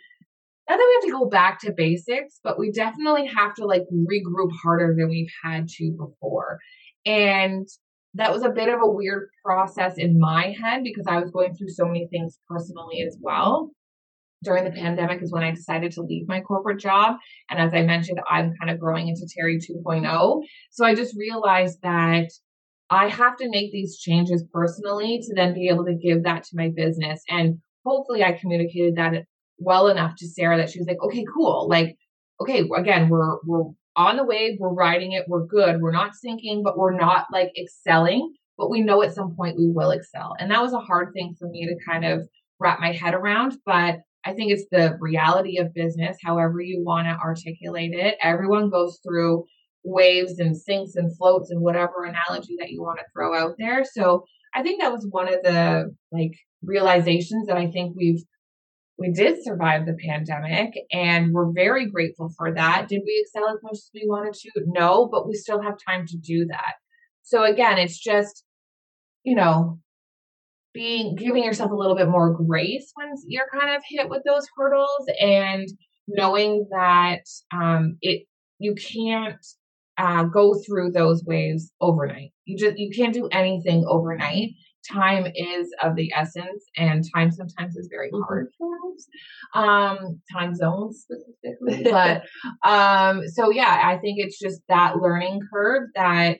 [0.69, 3.83] not that we have to go back to basics, but we definitely have to like
[3.93, 6.61] regroup harder than we've had to before.
[7.05, 7.67] And
[8.15, 11.55] that was a bit of a weird process in my head because I was going
[11.55, 13.71] through so many things personally as well.
[14.45, 17.17] During the pandemic is when I decided to leave my corporate job.
[17.49, 20.43] And as I mentioned, I'm kind of growing into Teri 2.0.
[20.71, 22.29] So I just realized that
[22.91, 26.57] I have to make these changes personally to then be able to give that to
[26.57, 27.23] my business.
[27.29, 29.25] And hopefully I communicated that
[29.59, 31.69] well enough to Sarah that she was like, okay, cool.
[31.69, 31.97] Like,
[32.41, 35.81] okay, again, we're, we're on the wave, we're riding it, we're good.
[35.81, 39.71] We're not sinking, but we're not like excelling, but we know at some point we
[39.71, 40.35] will excel.
[40.39, 42.29] And that was a hard thing for me to kind of
[42.59, 43.57] wrap my head around.
[43.65, 48.17] But I think it's the reality of business, however you want to articulate it.
[48.23, 49.45] Everyone goes through
[49.85, 53.85] waves and sinks and floats and whatever analogy that you want to throw out there.
[53.85, 54.25] So
[54.55, 58.23] I think that was one of the like realizations that I think we've
[58.99, 62.87] we did survive the pandemic and we're very grateful for that.
[62.89, 64.51] Did we excel as much as we wanted to?
[64.67, 66.75] No, but we still have time to do that.
[67.23, 68.45] So again, it's just,
[69.25, 69.81] you know,
[70.73, 74.47] being giving yourself a little bit more grace when you're kind of hit with those
[74.57, 75.69] hurdles and
[76.07, 78.27] knowing that um, it
[78.59, 79.45] you can't
[79.99, 82.33] uh, go through those waves overnight.
[82.45, 84.51] You just you can't do anything overnight.
[84.91, 88.23] Time is of the essence, and time sometimes is very mm-hmm.
[88.23, 89.07] hard for us.
[89.55, 92.23] Um, time zones specifically, but
[92.69, 96.39] um, so yeah, I think it's just that learning curve that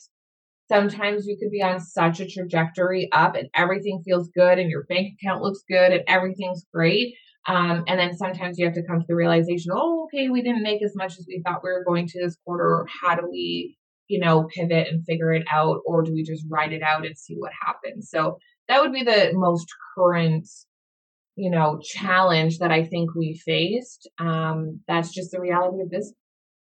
[0.69, 4.85] sometimes you could be on such a trajectory up and everything feels good and your
[4.85, 7.15] bank account looks good and everything's great
[7.47, 10.63] um, and then sometimes you have to come to the realization, oh, okay, we didn't
[10.63, 12.87] make as much as we thought we were going to this quarter.
[13.01, 13.77] How do we,
[14.09, 15.81] you know, pivot and figure it out?
[15.85, 18.11] Or do we just write it out and see what happens?
[18.11, 18.39] So
[18.69, 19.67] that would be the most
[19.97, 20.49] current,
[21.35, 24.09] you know, challenge that I think we faced.
[24.19, 26.13] Um, that's just the reality of this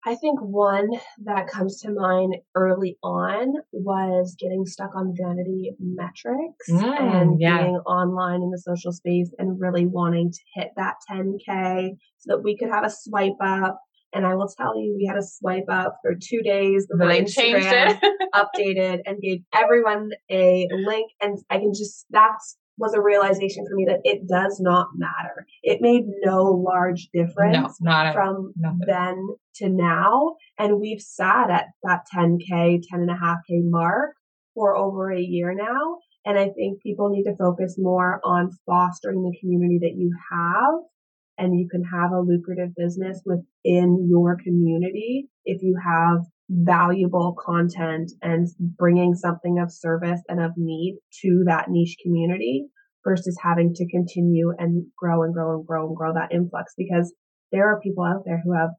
[0.06, 0.90] I think one
[1.24, 7.62] that comes to mind early on was getting stuck on vanity metrics mm, and yeah.
[7.62, 12.42] being online in the social space and really wanting to hit that 10K so that
[12.42, 13.80] we could have a swipe up.
[14.14, 17.24] And I will tell you, we had a swipe up for two days before they
[17.24, 17.98] changed it,
[18.34, 21.10] updated, and gave everyone a link.
[21.20, 25.46] And I can just, that's was a realization for me that it does not matter.
[25.62, 28.52] It made no large difference no, from
[28.86, 30.36] then to now.
[30.58, 34.14] And we've sat at that 10K, 10.5K mark
[34.54, 35.98] for over a year now.
[36.24, 40.74] And I think people need to focus more on fostering the community that you have.
[41.38, 48.10] And you can have a lucrative business within your community if you have valuable content
[48.22, 52.66] and bringing something of service and of need to that niche community
[53.04, 57.12] versus having to continue and grow and grow and grow and grow that influx because
[57.52, 58.70] there are people out there who have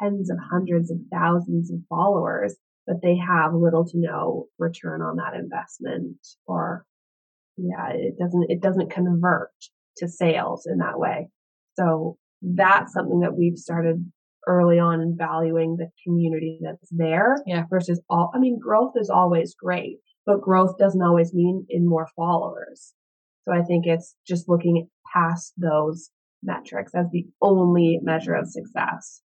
[0.00, 2.54] tens of hundreds of thousands of followers,
[2.86, 6.16] but they have little to no return on that investment
[6.46, 6.84] or
[7.56, 9.50] yeah, it doesn't, it doesn't convert
[9.96, 11.28] to sales in that way.
[11.74, 14.10] So that's something that we've started
[14.48, 17.64] early on in valuing the community that's there yeah.
[17.70, 22.08] versus all, I mean, growth is always great, but growth doesn't always mean in more
[22.16, 22.94] followers.
[23.44, 26.10] So I think it's just looking past those
[26.42, 29.22] metrics as the only measure of success.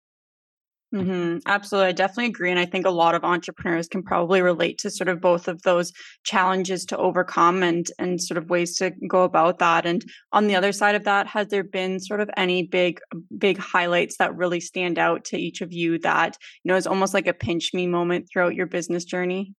[0.93, 1.39] Mm-hmm.
[1.47, 1.89] Absolutely.
[1.89, 2.51] I definitely agree.
[2.51, 5.63] And I think a lot of entrepreneurs can probably relate to sort of both of
[5.63, 5.91] those
[6.23, 9.87] challenges to overcome and, and sort of ways to go about that.
[9.87, 12.99] And on the other side of that, has there been sort of any big,
[13.35, 17.15] big highlights that really stand out to each of you that, you know, is almost
[17.15, 19.55] like a pinch me moment throughout your business journey?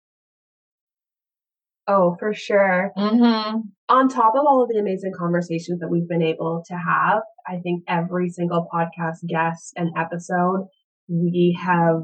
[1.89, 2.93] Oh, for sure.
[2.97, 3.59] Mm-hmm.
[3.89, 7.59] On top of all of the amazing conversations that we've been able to have, I
[7.59, 10.68] think every single podcast guest and episode
[11.09, 12.03] we have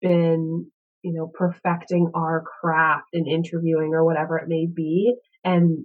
[0.00, 0.70] been,
[1.02, 5.14] you know, perfecting our craft in interviewing or whatever it may be.
[5.44, 5.84] And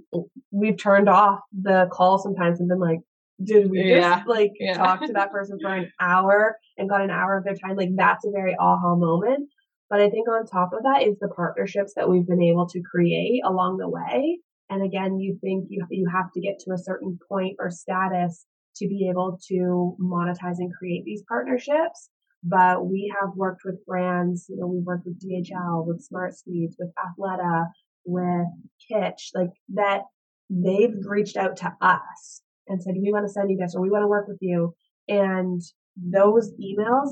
[0.51, 2.99] we've turned off the call sometimes and been like,
[3.43, 4.23] did we just yeah.
[4.27, 4.77] like yeah.
[4.77, 7.75] talk to that person for an hour and got an hour of their time?
[7.75, 9.49] Like that's a very aha moment.
[9.89, 12.81] But I think on top of that is the partnerships that we've been able to
[12.81, 14.39] create along the way.
[14.69, 18.45] And again, you think you, you have to get to a certain point or status
[18.77, 22.09] to be able to monetize and create these partnerships.
[22.43, 26.91] But we have worked with brands, you know, we've worked with DHL, with SmartSweets, with
[26.97, 27.67] Athleta,
[28.05, 28.47] with
[28.89, 30.01] Kitsch, like that
[30.49, 33.89] they've reached out to us and said, we want to send you this or we
[33.89, 34.73] want to work with you.
[35.07, 35.61] And
[35.95, 37.11] those emails,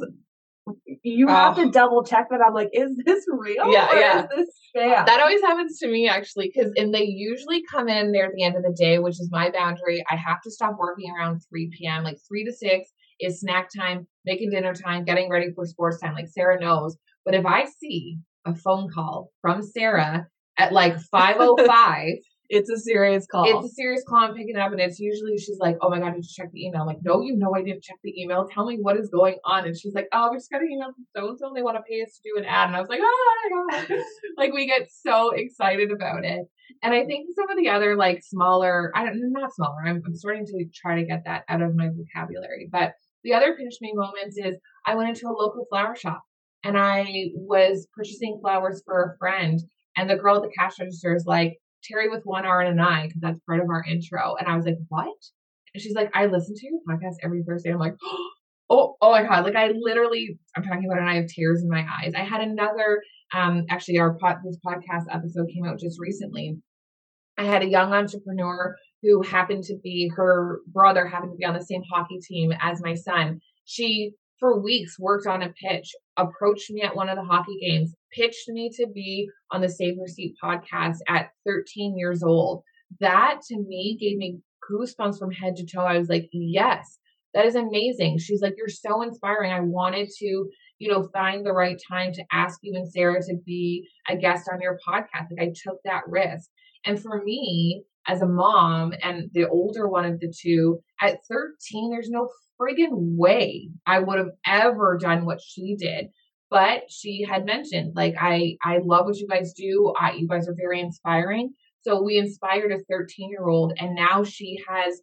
[1.03, 2.41] you uh, have to double check that.
[2.45, 3.71] I'm like, is this real?
[3.71, 4.23] Yeah, yeah.
[4.23, 5.05] Is this scam?
[5.05, 8.55] That always happens to me actually, because and they usually come in near the end
[8.55, 10.03] of the day, which is my boundary.
[10.09, 12.89] I have to stop working around 3 p.m., like 3 to 6
[13.19, 16.13] is snack time, making dinner time, getting ready for sports time.
[16.13, 16.97] Like Sarah knows.
[17.25, 22.09] But if I see a phone call from Sarah at like 505,
[22.49, 23.45] it's a serious call.
[23.45, 24.19] It's a serious call.
[24.19, 26.65] I'm picking up, and it's usually she's like, "Oh my god, did you check the
[26.65, 28.47] email?" I'm like, "No, you know I didn't check the email.
[28.51, 30.91] Tell me what is going on." And she's like, "Oh, we just got an email
[30.93, 32.79] from so and so, they want to pay us to do an ad." And I
[32.79, 33.99] was like, "Oh my god!"
[34.37, 36.47] like we get so excited about it.
[36.81, 39.85] And I think some of the other like smaller, I don't, not smaller.
[39.85, 42.93] I'm, I'm starting to try to get that out of my vocabulary, but
[43.23, 46.23] the other pinch me moments is I went into a local flower shop
[46.63, 49.59] and I was purchasing flowers for a friend,
[49.95, 52.85] and the girl at the cash register is like, Teri with one R and an
[52.85, 54.35] I, because that's part of our intro.
[54.35, 55.07] And I was like, what?
[55.73, 57.71] And she's like, I listen to your podcast every Thursday.
[57.71, 57.95] I'm like,
[58.69, 59.43] oh, oh my God.
[59.43, 62.13] Like I literally, I'm talking about it and I have tears in my eyes.
[62.15, 63.01] I had another,
[63.33, 66.57] um, actually our pod, this podcast episode came out just recently.
[67.37, 71.53] I had a young entrepreneur who happened to be her brother happened to be on
[71.53, 73.39] the same hockey team as my son.
[73.65, 77.93] She for weeks worked on a pitch, approached me at one of the hockey games,
[78.11, 82.63] pitched me to be on the Save Receipt podcast at 13 years old.
[82.99, 84.39] That to me gave me
[84.69, 85.81] goosebumps from head to toe.
[85.81, 86.99] I was like, yes,
[87.33, 88.17] that is amazing.
[88.17, 89.51] She's like, you're so inspiring.
[89.51, 90.49] I wanted to,
[90.79, 94.49] you know, find the right time to ask you and Sarah to be a guest
[94.51, 95.27] on your podcast.
[95.31, 96.49] Like I took that risk.
[96.85, 101.91] And for me, as a mom and the older one of the two, at 13,
[101.91, 102.29] there's no
[102.59, 106.07] friggin' way I would have ever done what she did.
[106.49, 109.93] But she had mentioned, like, I I love what you guys do.
[109.99, 111.53] I, you guys are very inspiring.
[111.81, 115.01] So we inspired a 13 year old, and now she has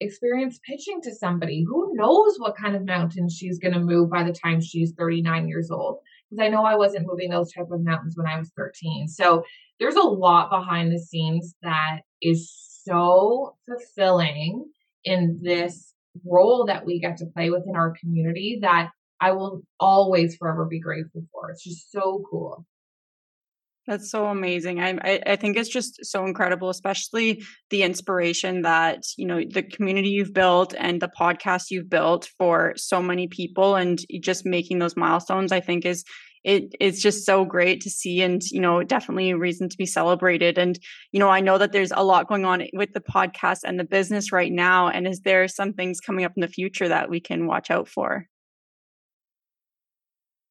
[0.00, 1.64] experience pitching to somebody.
[1.66, 5.48] Who knows what kind of mountains she's going to move by the time she's 39
[5.48, 5.98] years old?
[6.30, 9.08] Because I know I wasn't moving those type of mountains when I was 13.
[9.08, 9.44] So
[9.80, 12.52] there's a lot behind the scenes that is
[12.84, 14.66] so fulfilling
[15.04, 18.90] in this role that we get to play within our community that
[19.24, 21.50] I will always forever be grateful for.
[21.50, 22.66] It's just so cool.
[23.86, 24.80] That's so amazing.
[24.80, 30.10] I, I, think it's just so incredible, especially the inspiration that you know the community
[30.10, 34.96] you've built and the podcast you've built for so many people, and just making those
[34.96, 35.52] milestones.
[35.52, 36.04] I think is
[36.44, 39.86] it it's just so great to see and you know definitely a reason to be
[39.86, 40.78] celebrated and
[41.10, 43.84] you know i know that there's a lot going on with the podcast and the
[43.84, 47.18] business right now and is there some things coming up in the future that we
[47.18, 48.26] can watch out for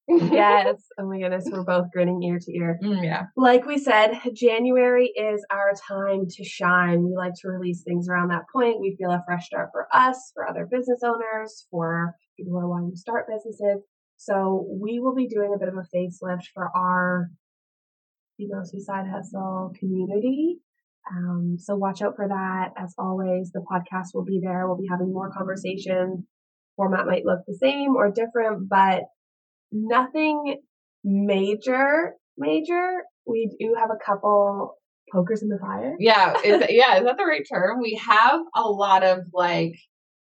[0.07, 0.81] yes.
[0.99, 2.77] Oh my goodness, we're both grinning ear to ear.
[2.83, 3.23] Mm, yeah.
[3.35, 7.03] Like we said, January is our time to shine.
[7.03, 8.79] We like to release things around that point.
[8.79, 12.69] We feel a fresh start for us, for other business owners, for people who are
[12.69, 13.81] wanting to start businesses.
[14.17, 17.29] So we will be doing a bit of a facelift for our
[18.37, 20.59] Females Who Side Hustle community.
[21.11, 22.69] Um, so watch out for that.
[22.77, 24.67] As always, the podcast will be there.
[24.67, 26.25] We'll be having more conversations.
[26.75, 29.03] Format might look the same or different, but
[29.73, 30.61] nothing
[31.03, 33.03] major, major.
[33.25, 34.77] We do have a couple
[35.11, 35.95] pokers in the fire.
[35.99, 37.81] Yeah, is yeah, is that the right term?
[37.81, 39.75] We have a lot of like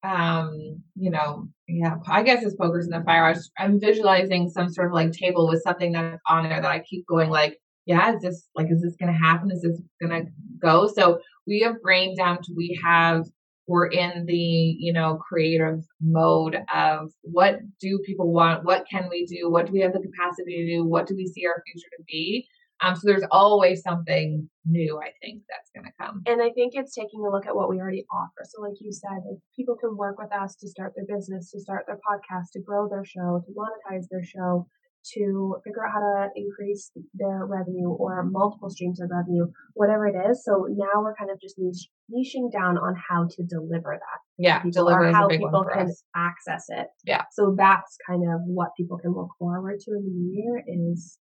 [0.04, 3.26] um, you know, yeah, I guess it's pokers in the fire.
[3.26, 6.72] I was, I'm visualizing some sort of like table with something that's on there that
[6.72, 9.52] I keep going like, yeah, is this like, is this going to happen?
[9.52, 10.32] Is this going to
[10.62, 10.88] go?
[10.88, 12.50] So we have brain dumped.
[12.56, 13.26] We have
[13.68, 18.64] we're in the you know creative mode of what do people want?
[18.64, 19.50] What can we do?
[19.50, 20.84] What do we have the capacity to do?
[20.84, 22.48] What do we see our future to be?
[22.82, 26.22] Um, so there's always something new i think that's going to come.
[26.28, 28.44] And i think it's taking a look at what we already offer.
[28.46, 29.18] So like you said
[29.56, 32.88] people can work with us to start their business to start their podcast to grow
[32.88, 34.68] their show to monetize their show
[35.14, 40.16] to figure out how to increase their revenue or multiple streams of revenue, whatever it
[40.30, 40.44] is.
[40.44, 44.20] So now we're kind of just niche, niching down on how to deliver that.
[44.38, 46.04] Yeah, people, deliver how people can us.
[46.16, 46.88] access it.
[47.06, 47.24] Yeah.
[47.32, 51.18] So that's kind of what people can look forward to in the new year is,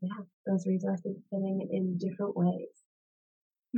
[0.00, 2.68] yeah, those resources fitting in different ways.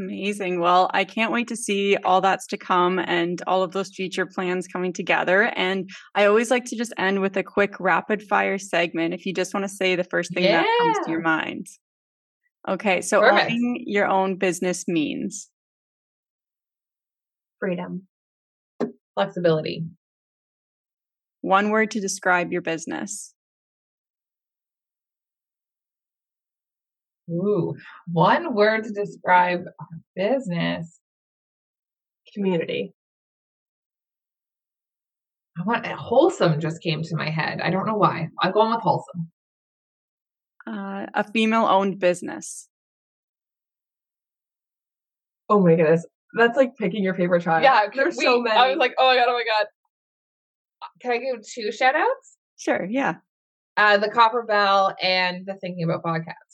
[0.00, 0.60] Amazing.
[0.60, 4.24] Well, I can't wait to see all that's to come and all of those future
[4.24, 5.52] plans coming together.
[5.56, 9.34] And I always like to just end with a quick rapid fire segment if you
[9.34, 10.62] just want to say the first thing yeah.
[10.62, 11.66] that comes to your mind.
[12.66, 13.50] Okay, so Perfect.
[13.50, 15.50] owning your own business means
[17.58, 18.06] freedom,
[19.14, 19.84] flexibility.
[21.42, 23.34] One word to describe your business.
[27.30, 27.74] Ooh,
[28.10, 30.98] one word to describe our business.
[32.34, 32.92] Community.
[35.58, 37.60] I want wholesome just came to my head.
[37.60, 38.28] I don't know why.
[38.40, 39.30] I'm going with wholesome.
[40.66, 42.68] Uh, a female owned business.
[45.48, 46.06] Oh my goodness.
[46.34, 47.64] That's like picking your favorite child.
[47.64, 48.56] Yeah, there's we, so many.
[48.56, 49.66] I was like, oh my god, oh my god.
[51.02, 52.36] Can I give two shout outs?
[52.56, 53.16] Sure, yeah.
[53.76, 56.49] Uh, the Copper Bell and the Thinking About podcast.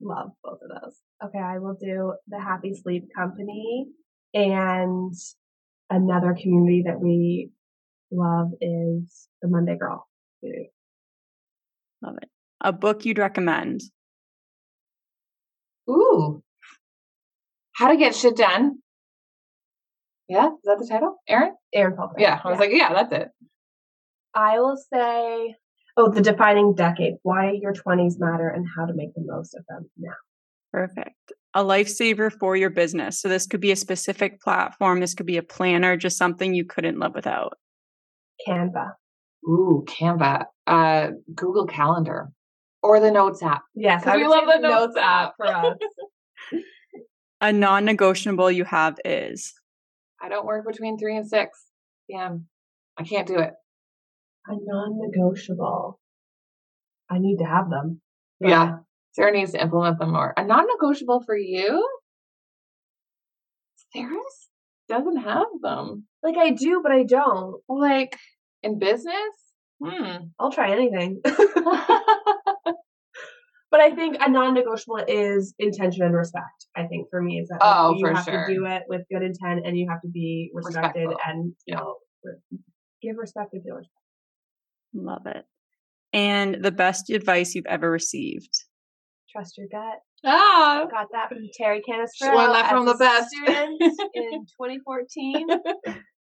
[0.00, 0.96] Love both of those.
[1.24, 3.86] Okay, I will do the Happy Sleep Company
[4.34, 5.14] and
[5.90, 7.50] another community that we
[8.10, 10.06] love is the Monday Girl
[10.40, 10.72] community.
[12.02, 12.28] Love it.
[12.60, 13.82] A book you'd recommend?
[15.88, 16.42] Ooh.
[17.72, 18.78] How to Get Shit Done.
[20.28, 21.16] Yeah, is that the title?
[21.28, 21.54] Erin?
[21.72, 22.14] Erin Palmer.
[22.18, 22.60] Yeah, I was yeah.
[22.60, 23.28] like, yeah, that's it.
[24.34, 25.54] I will say
[25.96, 29.64] Oh, the defining decade, why your 20s matter and how to make the most of
[29.68, 30.14] them now.
[30.72, 31.32] Perfect.
[31.54, 33.20] A lifesaver for your business.
[33.20, 36.64] So this could be a specific platform, this could be a planner, just something you
[36.64, 37.56] couldn't live without.
[38.46, 38.94] Canva.
[39.48, 40.46] Ooh, Canva.
[40.66, 42.32] Uh, Google Calendar
[42.82, 43.62] or the Notes app.
[43.74, 45.76] Yes, we love the Notes app for us.
[47.40, 49.54] a non-negotiable you have is
[50.20, 51.60] I don't work between 3 and 6
[52.10, 52.46] p.m.
[52.98, 53.52] I can't do it
[54.46, 55.98] a non-negotiable.
[57.10, 58.00] I need to have them.
[58.40, 58.78] Yeah.
[59.12, 60.34] Sarah needs to implement them more.
[60.36, 61.88] A non-negotiable for you?
[63.92, 64.16] Sarah
[64.88, 66.06] doesn't have them.
[66.22, 67.62] Like I do, but I don't.
[67.68, 68.18] Like
[68.62, 69.14] in business?
[69.82, 70.26] Hmm.
[70.38, 71.20] I'll try anything.
[71.24, 71.36] but
[73.80, 76.66] I think a non-negotiable is intention and respect.
[76.76, 78.46] I think for me is that like, oh, you have sure.
[78.46, 81.20] to do it with good intent and you have to be respected Respectful.
[81.26, 81.96] and you know
[83.02, 84.03] give respect and feel respect.
[84.94, 85.44] Love it.
[86.12, 88.52] And the best advice you've ever received?
[89.30, 89.98] Trust your gut.
[90.24, 92.26] Ah, got that from Teri Canister.
[92.26, 93.82] Learned that from the best student
[94.14, 95.48] in 2014.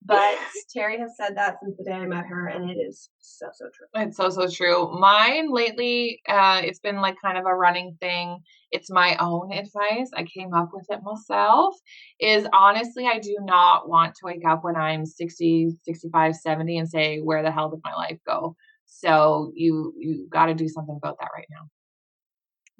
[0.05, 0.38] But
[0.76, 3.66] Teri has said that since the day I met her, and it is so so
[3.74, 3.86] true.
[4.03, 4.99] It's so so true.
[4.99, 8.38] Mine lately, uh, it's been like kind of a running thing.
[8.70, 10.11] It's my own advice.
[10.14, 11.74] I came up with it myself.
[12.20, 16.88] Is honestly, I do not want to wake up when I'm 60, 65, 70 and
[16.88, 20.96] say, "Where the hell did my life go?" So you you got to do something
[20.96, 21.68] about that right now.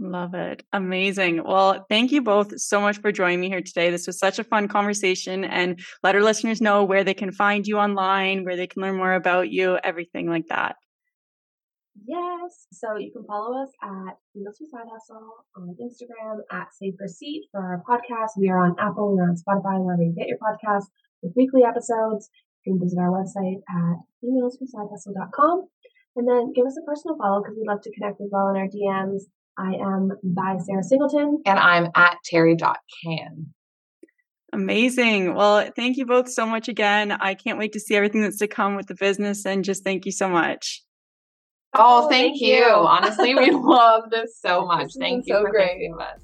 [0.01, 0.63] Love it.
[0.73, 1.43] Amazing.
[1.45, 3.91] Well, thank you both so much for joining me here today.
[3.91, 7.67] This was such a fun conversation and let our listeners know where they can find
[7.67, 10.77] you online, where they can learn more about you, everything like that.
[12.07, 12.67] Yes.
[12.73, 17.61] So you can follow us at Who Side Hustle on Instagram at Save Receipt for
[17.61, 18.39] our podcast.
[18.39, 20.87] We are on Apple, we're on Spotify, wherever you get your podcasts
[21.23, 22.31] with weekly episodes.
[22.65, 25.67] You can visit our website at femaleswhosidehustle.com
[26.17, 28.57] and then give us a personal follow because we'd love to connect as well in
[28.57, 29.23] our DMs.
[29.59, 31.43] I am by Sarah Singleton.
[31.45, 33.53] And I'm at Terry.can.
[34.53, 35.35] Amazing.
[35.35, 37.13] Well, thank you both so much again.
[37.13, 40.07] I can't wait to see everything that's to come with the business and just thank
[40.07, 40.83] you so much.
[41.75, 42.55] Oh, oh thank, thank you.
[42.55, 42.65] you.
[42.65, 44.87] Honestly, we love this so much.
[44.87, 45.69] This thank you so for great.
[45.69, 46.21] thinking of us.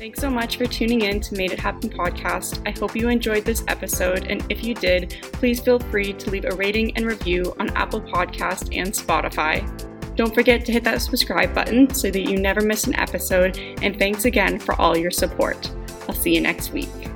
[0.00, 2.66] Thanks so much for tuning in to Made It Happen podcast.
[2.66, 6.46] I hope you enjoyed this episode, and if you did, please feel free to leave
[6.46, 9.60] a rating and review on Apple Podcast and Spotify.
[10.16, 13.98] Don't forget to hit that subscribe button so that you never miss an episode, and
[13.98, 15.70] thanks again for all your support.
[16.08, 17.09] I'll see you next week.